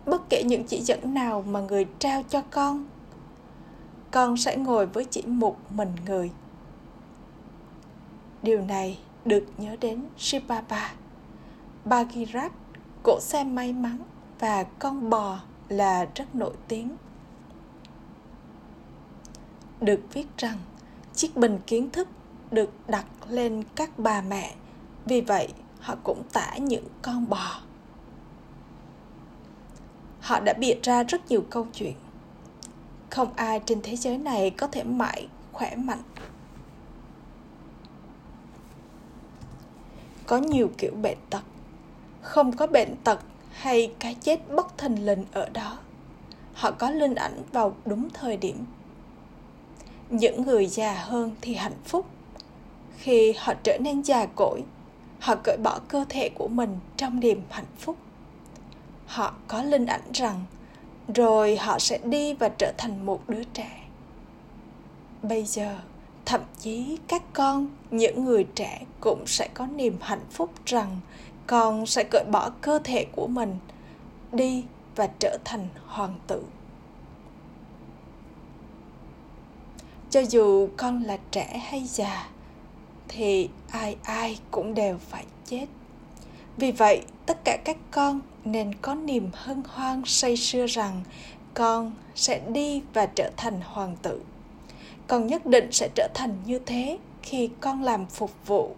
bất 0.05 0.29
kể 0.29 0.43
những 0.45 0.63
chỉ 0.63 0.81
dẫn 0.81 1.13
nào 1.13 1.41
mà 1.41 1.59
người 1.59 1.85
trao 1.99 2.23
cho 2.29 2.41
con 2.51 2.87
con 4.11 4.37
sẽ 4.37 4.57
ngồi 4.57 4.85
với 4.85 5.05
chỉ 5.05 5.21
một 5.21 5.71
mình 5.71 5.91
người 6.05 6.31
điều 8.43 8.61
này 8.61 8.99
được 9.25 9.45
nhớ 9.57 9.75
đến 9.81 10.05
Shibaba, 10.17 10.93
Bagirat, 11.85 12.51
cỗ 13.03 13.19
xe 13.21 13.43
may 13.43 13.73
mắn 13.73 13.97
và 14.39 14.63
con 14.63 15.09
bò 15.09 15.39
là 15.69 16.07
rất 16.15 16.35
nổi 16.35 16.53
tiếng. 16.67 16.95
Được 19.81 19.99
viết 20.13 20.37
rằng 20.37 20.57
chiếc 21.13 21.37
bình 21.37 21.59
kiến 21.67 21.89
thức 21.89 22.07
được 22.51 22.69
đặt 22.87 23.05
lên 23.29 23.63
các 23.75 23.99
bà 23.99 24.21
mẹ, 24.21 24.55
vì 25.05 25.21
vậy 25.21 25.47
họ 25.79 25.95
cũng 26.03 26.23
tả 26.33 26.57
những 26.57 26.87
con 27.01 27.29
bò. 27.29 27.61
Họ 30.21 30.39
đã 30.39 30.53
bịa 30.53 30.75
ra 30.83 31.03
rất 31.03 31.29
nhiều 31.29 31.45
câu 31.49 31.67
chuyện. 31.73 31.93
Không 33.09 33.33
ai 33.35 33.61
trên 33.65 33.79
thế 33.83 33.95
giới 33.95 34.17
này 34.17 34.49
có 34.49 34.67
thể 34.67 34.83
mãi 34.83 35.27
khỏe 35.51 35.75
mạnh 35.75 36.01
có 40.29 40.37
nhiều 40.37 40.71
kiểu 40.77 40.91
bệnh 41.01 41.17
tật. 41.29 41.41
Không 42.21 42.51
có 42.51 42.67
bệnh 42.67 42.95
tật 43.03 43.19
hay 43.51 43.91
cái 43.99 44.15
chết 44.21 44.39
bất 44.49 44.77
thình 44.77 45.05
lình 45.05 45.25
ở 45.31 45.49
đó, 45.49 45.77
họ 46.53 46.71
có 46.71 46.91
linh 46.91 47.15
ảnh 47.15 47.43
vào 47.51 47.75
đúng 47.85 48.09
thời 48.09 48.37
điểm. 48.37 48.65
Những 50.09 50.41
người 50.41 50.65
già 50.65 50.93
hơn 50.93 51.35
thì 51.41 51.55
hạnh 51.55 51.77
phúc. 51.85 52.05
Khi 52.97 53.33
họ 53.37 53.53
trở 53.63 53.77
nên 53.81 54.03
già 54.03 54.25
cỗi, 54.25 54.63
họ 55.19 55.35
cởi 55.43 55.57
bỏ 55.63 55.79
cơ 55.87 56.05
thể 56.09 56.29
của 56.29 56.47
mình 56.47 56.79
trong 56.97 57.19
niềm 57.19 57.41
hạnh 57.49 57.71
phúc. 57.77 57.95
Họ 59.05 59.33
có 59.47 59.63
linh 59.63 59.85
ảnh 59.85 60.11
rằng, 60.13 60.45
rồi 61.15 61.57
họ 61.57 61.79
sẽ 61.79 61.97
đi 62.03 62.33
và 62.33 62.49
trở 62.49 62.73
thành 62.77 63.05
một 63.05 63.29
đứa 63.29 63.43
trẻ. 63.43 63.83
Bây 65.23 65.45
giờ 65.45 65.77
thậm 66.29 66.41
chí 66.59 66.97
các 67.07 67.23
con, 67.33 67.67
những 67.91 68.25
người 68.25 68.47
trẻ 68.55 68.81
cũng 68.99 69.27
sẽ 69.27 69.49
có 69.53 69.65
niềm 69.65 69.97
hạnh 70.01 70.25
phúc 70.31 70.51
rằng 70.65 70.99
con 71.47 71.85
sẽ 71.85 72.03
cởi 72.03 72.23
bỏ 72.31 72.49
cơ 72.61 72.79
thể 72.83 73.05
của 73.11 73.27
mình 73.27 73.57
đi 74.31 74.63
và 74.95 75.07
trở 75.19 75.37
thành 75.45 75.67
hoàng 75.85 76.15
tử. 76.27 76.43
Cho 80.09 80.19
dù 80.19 80.69
con 80.77 81.03
là 81.03 81.17
trẻ 81.31 81.61
hay 81.69 81.83
già, 81.83 82.29
thì 83.07 83.49
ai 83.71 83.95
ai 84.03 84.39
cũng 84.51 84.73
đều 84.73 84.97
phải 84.97 85.25
chết. 85.45 85.65
Vì 86.57 86.71
vậy, 86.71 87.01
tất 87.25 87.37
cả 87.45 87.57
các 87.65 87.77
con 87.91 88.21
nên 88.45 88.75
có 88.75 88.95
niềm 88.95 89.29
hân 89.33 89.63
hoan 89.67 90.01
say 90.05 90.37
sưa 90.37 90.65
rằng 90.65 91.01
con 91.53 91.91
sẽ 92.15 92.41
đi 92.47 92.81
và 92.93 93.05
trở 93.05 93.31
thành 93.37 93.61
hoàng 93.63 93.95
tử 94.01 94.21
con 95.09 95.27
nhất 95.27 95.45
định 95.45 95.71
sẽ 95.71 95.89
trở 95.95 96.07
thành 96.13 96.37
như 96.45 96.59
thế 96.59 96.97
khi 97.23 97.49
con 97.61 97.83
làm 97.83 98.05
phục 98.05 98.31
vụ. 98.47 98.75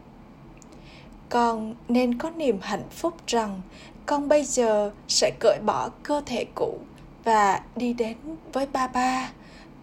Con 1.29 1.75
nên 1.87 2.17
có 2.17 2.29
niềm 2.29 2.57
hạnh 2.61 2.89
phúc 2.91 3.13
rằng 3.27 3.61
con 4.05 4.27
bây 4.27 4.43
giờ 4.43 4.91
sẽ 5.07 5.31
cởi 5.39 5.59
bỏ 5.65 5.89
cơ 6.03 6.21
thể 6.25 6.45
cũ 6.55 6.79
và 7.23 7.61
đi 7.75 7.93
đến 7.93 8.17
với 8.53 8.67
ba 8.73 8.87
ba. 8.87 9.31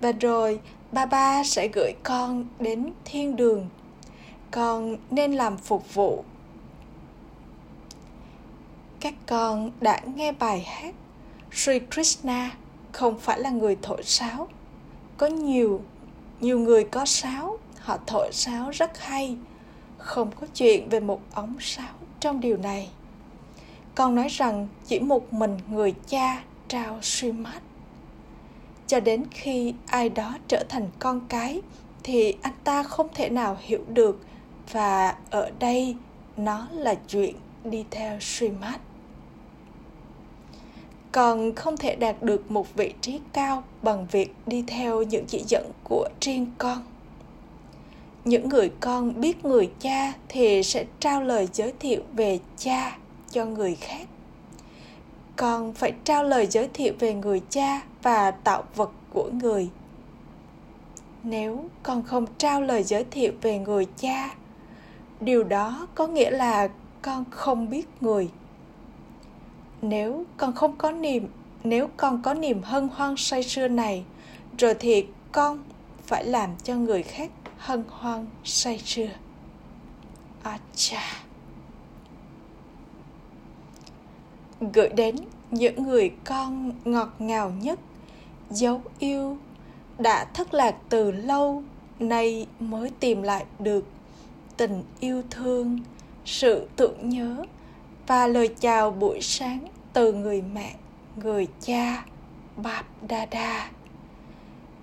Và 0.01 0.13
rồi 0.13 0.61
ba 0.93 1.07
ba 1.07 1.45
sẽ 1.45 1.69
gửi 1.69 1.93
con 2.03 2.47
đến 2.61 2.93
thiên 3.05 3.37
đường. 3.37 3.69
Con 4.51 4.97
nên 5.11 5.33
làm 5.33 5.57
phục 5.57 5.95
vụ. 5.95 6.25
Các 9.01 9.15
con 9.27 9.71
đã 9.81 10.01
nghe 10.15 10.33
bài 10.33 10.61
hát 10.61 10.95
Sri 11.53 11.79
Krishna 11.91 12.51
không 12.93 13.19
phải 13.19 13.41
là 13.41 13.51
người 13.51 13.77
thổi 13.83 14.03
sáo. 14.03 14.49
Có 15.17 15.27
nhiều 15.27 15.83
nhiều 16.41 16.59
người 16.59 16.85
có 16.85 17.05
sáo, 17.05 17.59
họ 17.79 17.99
thổi 18.07 18.29
sáo 18.33 18.71
rất 18.71 18.99
hay. 18.99 19.37
Không 19.99 20.31
có 20.41 20.47
chuyện 20.55 20.89
về 20.89 21.01
một 21.01 21.21
ống 21.35 21.57
sáo 21.61 21.95
trong 22.21 22.41
điều 22.41 22.57
này. 22.57 22.89
Con 23.95 24.15
nói 24.15 24.29
rằng 24.29 24.69
chỉ 24.87 25.01
một 25.01 25.33
mình 25.33 25.59
người 25.71 25.95
cha 26.07 26.43
trao 26.69 26.99
suy 27.03 27.33
mát. 27.33 27.61
Cho 28.87 29.01
đến 29.01 29.25
khi 29.31 29.75
ai 29.87 30.09
đó 30.09 30.35
trở 30.49 30.65
thành 30.69 30.89
con 30.99 31.21
cái, 31.29 31.63
thì 32.03 32.35
anh 32.43 32.55
ta 32.65 32.83
không 32.83 33.09
thể 33.15 33.29
nào 33.29 33.57
hiểu 33.61 33.85
được 33.89 34.21
và 34.73 35.17
ở 35.31 35.51
đây 35.59 35.97
nó 36.37 36.67
là 36.73 36.95
chuyện 36.95 37.35
đi 37.65 37.85
theo 37.91 38.17
suy 38.21 38.49
mát 38.49 38.79
còn 41.19 41.55
không 41.55 41.77
thể 41.77 41.97
đạt 41.97 42.23
được 42.23 42.51
một 42.51 42.75
vị 42.75 42.93
trí 43.01 43.21
cao 43.33 43.63
bằng 43.83 44.07
việc 44.11 44.35
đi 44.47 44.65
theo 44.67 45.03
những 45.03 45.25
chỉ 45.27 45.43
dẫn 45.47 45.71
của 45.85 46.09
riêng 46.21 46.47
con. 46.59 46.79
Những 48.25 48.49
người 48.49 48.71
con 48.81 49.21
biết 49.21 49.45
người 49.45 49.71
cha 49.81 50.13
thì 50.29 50.63
sẽ 50.63 50.85
trao 51.01 51.23
lời 51.23 51.49
giới 51.53 51.73
thiệu 51.79 52.03
về 52.13 52.39
cha 52.57 52.99
cho 53.31 53.45
người 53.45 53.75
khác. 53.75 54.07
Con 55.37 55.73
phải 55.73 55.93
trao 56.05 56.25
lời 56.25 56.47
giới 56.47 56.69
thiệu 56.75 56.93
về 56.99 57.15
người 57.15 57.43
cha 57.51 57.83
và 58.03 58.31
tạo 58.31 58.65
vật 58.75 58.91
của 59.13 59.31
người. 59.33 59.69
Nếu 61.23 61.65
con 61.83 62.03
không 62.03 62.27
trao 62.39 62.61
lời 62.61 62.83
giới 62.83 63.05
thiệu 63.05 63.33
về 63.43 63.59
người 63.59 63.87
cha, 63.97 64.35
điều 65.21 65.45
đó 65.45 65.89
có 65.95 66.07
nghĩa 66.07 66.31
là 66.31 66.69
con 67.03 67.25
không 67.31 67.71
biết 67.71 67.87
người 68.01 68.29
nếu 69.83 70.25
con 70.37 70.55
không 70.55 70.77
có 70.77 70.91
niềm, 70.91 71.29
nếu 71.65 71.89
con 71.97 72.23
có 72.23 72.35
niềm 72.35 72.63
hân 72.63 72.89
hoan 72.89 73.15
say 73.17 73.43
sưa 73.43 73.69
này, 73.69 74.05
rồi 74.59 74.75
thì 74.79 75.07
con 75.33 75.63
phải 76.03 76.25
làm 76.25 76.51
cho 76.63 76.75
người 76.75 77.03
khác 77.03 77.31
hân 77.59 77.85
hoan 77.89 78.27
say 78.45 78.79
sưa. 78.79 79.09
Acha. 80.43 81.03
Gửi 84.73 84.89
đến 84.89 85.17
những 85.51 85.83
người 85.83 86.13
con 86.25 86.73
ngọt 86.85 87.09
ngào 87.19 87.51
nhất, 87.51 87.79
Dấu 88.51 88.83
yêu 88.99 89.37
đã 89.99 90.25
thất 90.25 90.55
lạc 90.55 90.77
từ 90.89 91.11
lâu, 91.11 91.63
Nay 91.99 92.47
mới 92.61 92.91
tìm 93.01 93.23
lại 93.23 93.45
được 93.59 93.85
Tình 94.57 94.83
yêu 95.01 95.23
thương, 95.31 95.81
Sự 96.25 96.69
tưởng 96.77 97.09
nhớ 97.09 97.45
và 98.09 98.27
lời 98.27 98.55
chào 98.61 98.91
buổi 98.91 99.21
sáng 99.21 99.67
từ 99.93 100.13
người 100.13 100.43
mẹ, 100.43 100.75
người 101.17 101.49
cha 101.61 102.05
Bap 102.57 102.87
Dada. 103.09 103.71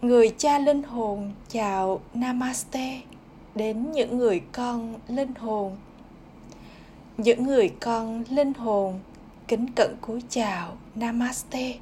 Người 0.02 0.30
cha 0.38 0.60
linh 0.60 0.84
hồn 0.84 1.32
chào 1.48 2.00
namaste 2.14 3.02
đến 3.56 3.92
những 3.92 4.18
người 4.18 4.42
con 4.52 4.96
linh 5.08 5.36
hồn. 5.36 5.78
Những 7.18 7.44
người 7.44 7.70
con 7.82 8.24
linh 8.30 8.54
hồn 8.54 9.00
kính 9.48 9.66
cẩn 9.76 9.96
cúi 10.02 10.24
chào 10.30 10.78
namaste 10.96 11.74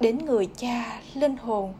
đến 0.00 0.18
người 0.24 0.48
cha 0.56 1.00
linh 1.14 1.36
hồn. 1.36 1.72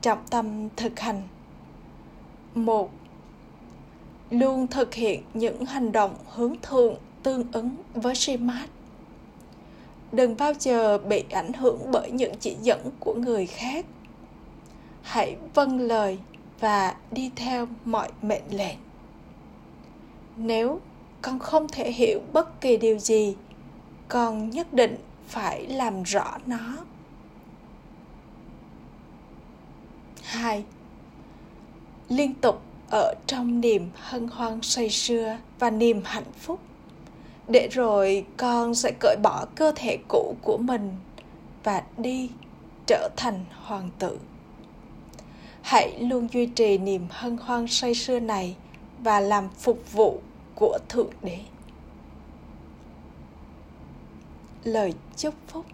Trọng 0.00 0.26
tâm 0.30 0.68
thực 0.76 1.00
hành. 1.00 1.22
Một 2.54 2.90
luôn 4.30 4.66
thực 4.66 4.94
hiện 4.94 5.22
những 5.34 5.64
hành 5.64 5.92
động 5.92 6.14
hướng 6.34 6.54
thượng 6.62 6.94
tương 7.22 7.52
ứng 7.52 7.70
với 7.94 8.14
Srimad 8.14 8.68
đừng 10.12 10.36
bao 10.36 10.52
giờ 10.58 10.98
bị 10.98 11.24
ảnh 11.30 11.52
hưởng 11.52 11.78
bởi 11.92 12.10
những 12.10 12.34
chỉ 12.40 12.56
dẫn 12.62 12.90
của 13.00 13.14
người 13.14 13.46
khác. 13.46 13.86
Hãy 15.02 15.36
vâng 15.54 15.80
lời 15.80 16.18
và 16.60 16.94
đi 17.10 17.30
theo 17.36 17.68
mọi 17.84 18.08
mệnh 18.22 18.42
lệnh. 18.50 18.78
Nếu 20.36 20.80
con 21.22 21.38
không 21.38 21.68
thể 21.68 21.92
hiểu 21.92 22.20
bất 22.32 22.60
kỳ 22.60 22.76
điều 22.76 22.98
gì, 22.98 23.36
con 24.08 24.50
nhất 24.50 24.72
định 24.72 24.96
phải 25.26 25.66
làm 25.66 26.02
rõ 26.02 26.38
nó. 26.46 26.76
Hai, 30.22 30.64
liên 32.08 32.34
tục 32.34 32.62
ở 32.90 33.14
trong 33.26 33.60
niềm 33.60 33.90
hân 33.94 34.28
hoan 34.28 34.62
say 34.62 34.90
sưa 34.90 35.36
và 35.58 35.70
niềm 35.70 36.02
hạnh 36.04 36.32
phúc. 36.38 36.60
Để 37.48 37.68
rồi 37.72 38.26
con 38.36 38.74
sẽ 38.74 38.92
cởi 39.00 39.16
bỏ 39.22 39.46
cơ 39.54 39.72
thể 39.76 39.98
cũ 40.08 40.36
của 40.42 40.56
mình 40.56 40.96
và 41.64 41.82
đi 41.96 42.30
trở 42.86 43.08
thành 43.16 43.44
hoàng 43.64 43.90
tử. 43.98 44.18
Hãy 45.62 45.98
luôn 46.00 46.28
duy 46.32 46.46
trì 46.46 46.78
niềm 46.78 47.06
hân 47.10 47.36
hoan 47.36 47.68
say 47.68 47.94
sưa 47.94 48.20
này 48.20 48.56
và 48.98 49.20
làm 49.20 49.48
phục 49.48 49.92
vụ 49.92 50.20
của 50.54 50.78
thượng 50.88 51.10
đế. 51.22 51.38
Lời 54.64 54.94
chúc 55.16 55.34
phúc. 55.48 55.64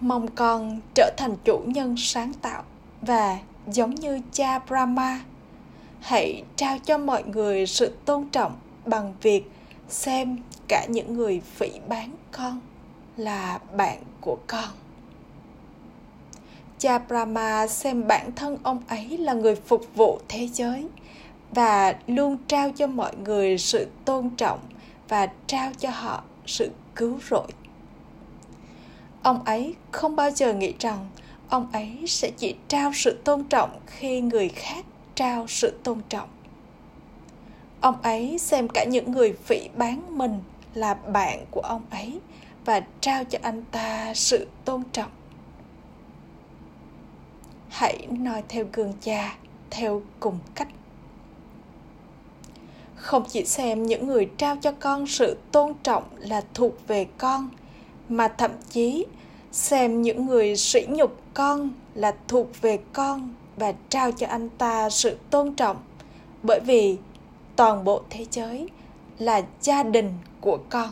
Mong 0.00 0.28
con 0.28 0.80
trở 0.94 1.10
thành 1.16 1.36
chủ 1.44 1.62
nhân 1.66 1.94
sáng 1.98 2.32
tạo 2.32 2.62
và 3.02 3.38
giống 3.66 3.94
như 3.94 4.20
cha 4.32 4.58
brahma. 4.58 5.20
Hãy 6.00 6.42
trao 6.56 6.78
cho 6.78 6.98
mọi 6.98 7.24
người 7.24 7.66
sự 7.66 7.94
tôn 8.04 8.28
trọng 8.32 8.56
bằng 8.86 9.14
việc 9.22 9.50
xem 9.88 10.38
cả 10.68 10.86
những 10.88 11.14
người 11.14 11.40
phỉ 11.40 11.70
bán 11.88 12.10
con 12.32 12.60
là 13.16 13.58
bạn 13.76 14.02
của 14.20 14.38
con. 14.46 14.68
Cha 16.78 16.98
brahma 16.98 17.66
xem 17.66 18.06
bản 18.06 18.32
thân 18.36 18.58
ông 18.62 18.82
ấy 18.88 19.18
là 19.18 19.32
người 19.32 19.54
phục 19.54 19.86
vụ 19.94 20.20
thế 20.28 20.48
giới 20.48 20.86
và 21.50 21.94
luôn 22.06 22.36
trao 22.48 22.70
cho 22.70 22.86
mọi 22.86 23.16
người 23.16 23.58
sự 23.58 23.86
tôn 24.04 24.30
trọng 24.30 24.60
và 25.08 25.28
trao 25.46 25.72
cho 25.78 25.90
họ 25.90 26.22
sự 26.46 26.70
cứu 26.96 27.18
rỗi. 27.30 27.46
Ông 29.22 29.44
ấy 29.44 29.74
không 29.90 30.16
bao 30.16 30.30
giờ 30.30 30.54
nghĩ 30.54 30.74
rằng 30.78 31.08
ông 31.50 31.66
ấy 31.72 32.04
sẽ 32.06 32.30
chỉ 32.36 32.54
trao 32.68 32.92
sự 32.94 33.18
tôn 33.24 33.44
trọng 33.44 33.80
khi 33.86 34.20
người 34.20 34.48
khác 34.48 34.84
trao 35.14 35.46
sự 35.48 35.70
tôn 35.82 36.00
trọng. 36.08 36.28
Ông 37.80 38.02
ấy 38.02 38.38
xem 38.38 38.68
cả 38.68 38.84
những 38.84 39.12
người 39.12 39.32
phỉ 39.32 39.68
bán 39.76 40.18
mình 40.18 40.40
là 40.74 40.94
bạn 40.94 41.44
của 41.50 41.60
ông 41.60 41.82
ấy 41.90 42.20
và 42.64 42.80
trao 43.00 43.24
cho 43.24 43.38
anh 43.42 43.62
ta 43.70 44.14
sự 44.14 44.46
tôn 44.64 44.82
trọng. 44.92 45.10
Hãy 47.68 48.06
nói 48.10 48.42
theo 48.48 48.64
gương 48.72 48.92
cha, 49.00 49.36
theo 49.70 50.02
cùng 50.20 50.38
cách. 50.54 50.68
Không 52.94 53.24
chỉ 53.28 53.44
xem 53.44 53.86
những 53.86 54.06
người 54.06 54.30
trao 54.36 54.56
cho 54.56 54.72
con 54.72 55.06
sự 55.06 55.36
tôn 55.52 55.74
trọng 55.82 56.04
là 56.18 56.42
thuộc 56.54 56.88
về 56.88 57.06
con, 57.18 57.48
mà 58.08 58.28
thậm 58.28 58.50
chí 58.70 59.06
xem 59.52 60.02
những 60.02 60.26
người 60.26 60.56
sỉ 60.56 60.86
nhục 60.88 61.20
con 61.34 61.70
là 61.94 62.14
thuộc 62.28 62.60
về 62.60 62.78
con 62.92 63.34
và 63.56 63.72
trao 63.88 64.12
cho 64.12 64.26
anh 64.26 64.48
ta 64.48 64.90
sự 64.90 65.18
tôn 65.30 65.54
trọng. 65.54 65.76
Bởi 66.42 66.60
vì 66.60 66.96
toàn 67.56 67.84
bộ 67.84 68.02
thế 68.10 68.26
giới 68.30 68.68
là 69.18 69.42
gia 69.60 69.82
đình 69.82 70.14
của 70.40 70.58
con. 70.68 70.90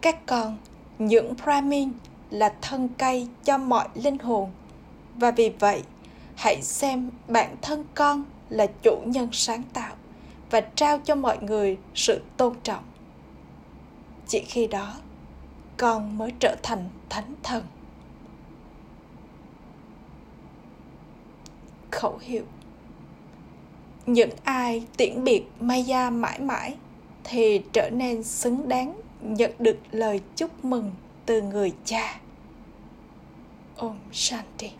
Các 0.00 0.26
con, 0.26 0.56
những 0.98 1.34
brahmin, 1.44 1.92
là 2.30 2.54
thân 2.60 2.88
cây 2.98 3.28
cho 3.44 3.58
mọi 3.58 3.88
linh 3.94 4.18
hồn. 4.18 4.50
Và 5.16 5.30
vì 5.30 5.48
vậy, 5.48 5.82
hãy 6.34 6.62
xem 6.62 7.10
bản 7.28 7.56
thân 7.62 7.84
con 7.94 8.24
là 8.50 8.66
chủ 8.66 8.98
nhân 9.04 9.28
sáng 9.32 9.62
tạo 9.72 9.94
và 10.50 10.60
trao 10.60 10.98
cho 10.98 11.14
mọi 11.14 11.38
người 11.40 11.78
sự 11.94 12.20
tôn 12.36 12.54
trọng. 12.62 12.84
Chỉ 14.26 14.40
khi 14.40 14.66
đó 14.66 14.94
con 15.76 16.18
mới 16.18 16.32
trở 16.40 16.56
thành 16.62 16.88
thánh 17.08 17.34
thần. 17.42 17.64
Khẩu 21.90 22.18
hiệu. 22.20 22.44
Những 24.06 24.30
ai 24.44 24.86
tiễn 24.96 25.24
biệt 25.24 25.42
maya 25.60 26.10
mãi 26.10 26.40
mãi 26.40 26.76
thì 27.24 27.62
trở 27.72 27.90
nên 27.90 28.22
xứng 28.22 28.68
đáng 28.68 29.00
nhận 29.20 29.50
được 29.58 29.78
lời 29.90 30.20
chúc 30.36 30.64
mừng 30.64 30.92
từ 31.26 31.42
người 31.42 31.72
cha. 31.84 32.20
Om 33.76 33.98
shanti. 34.12 34.70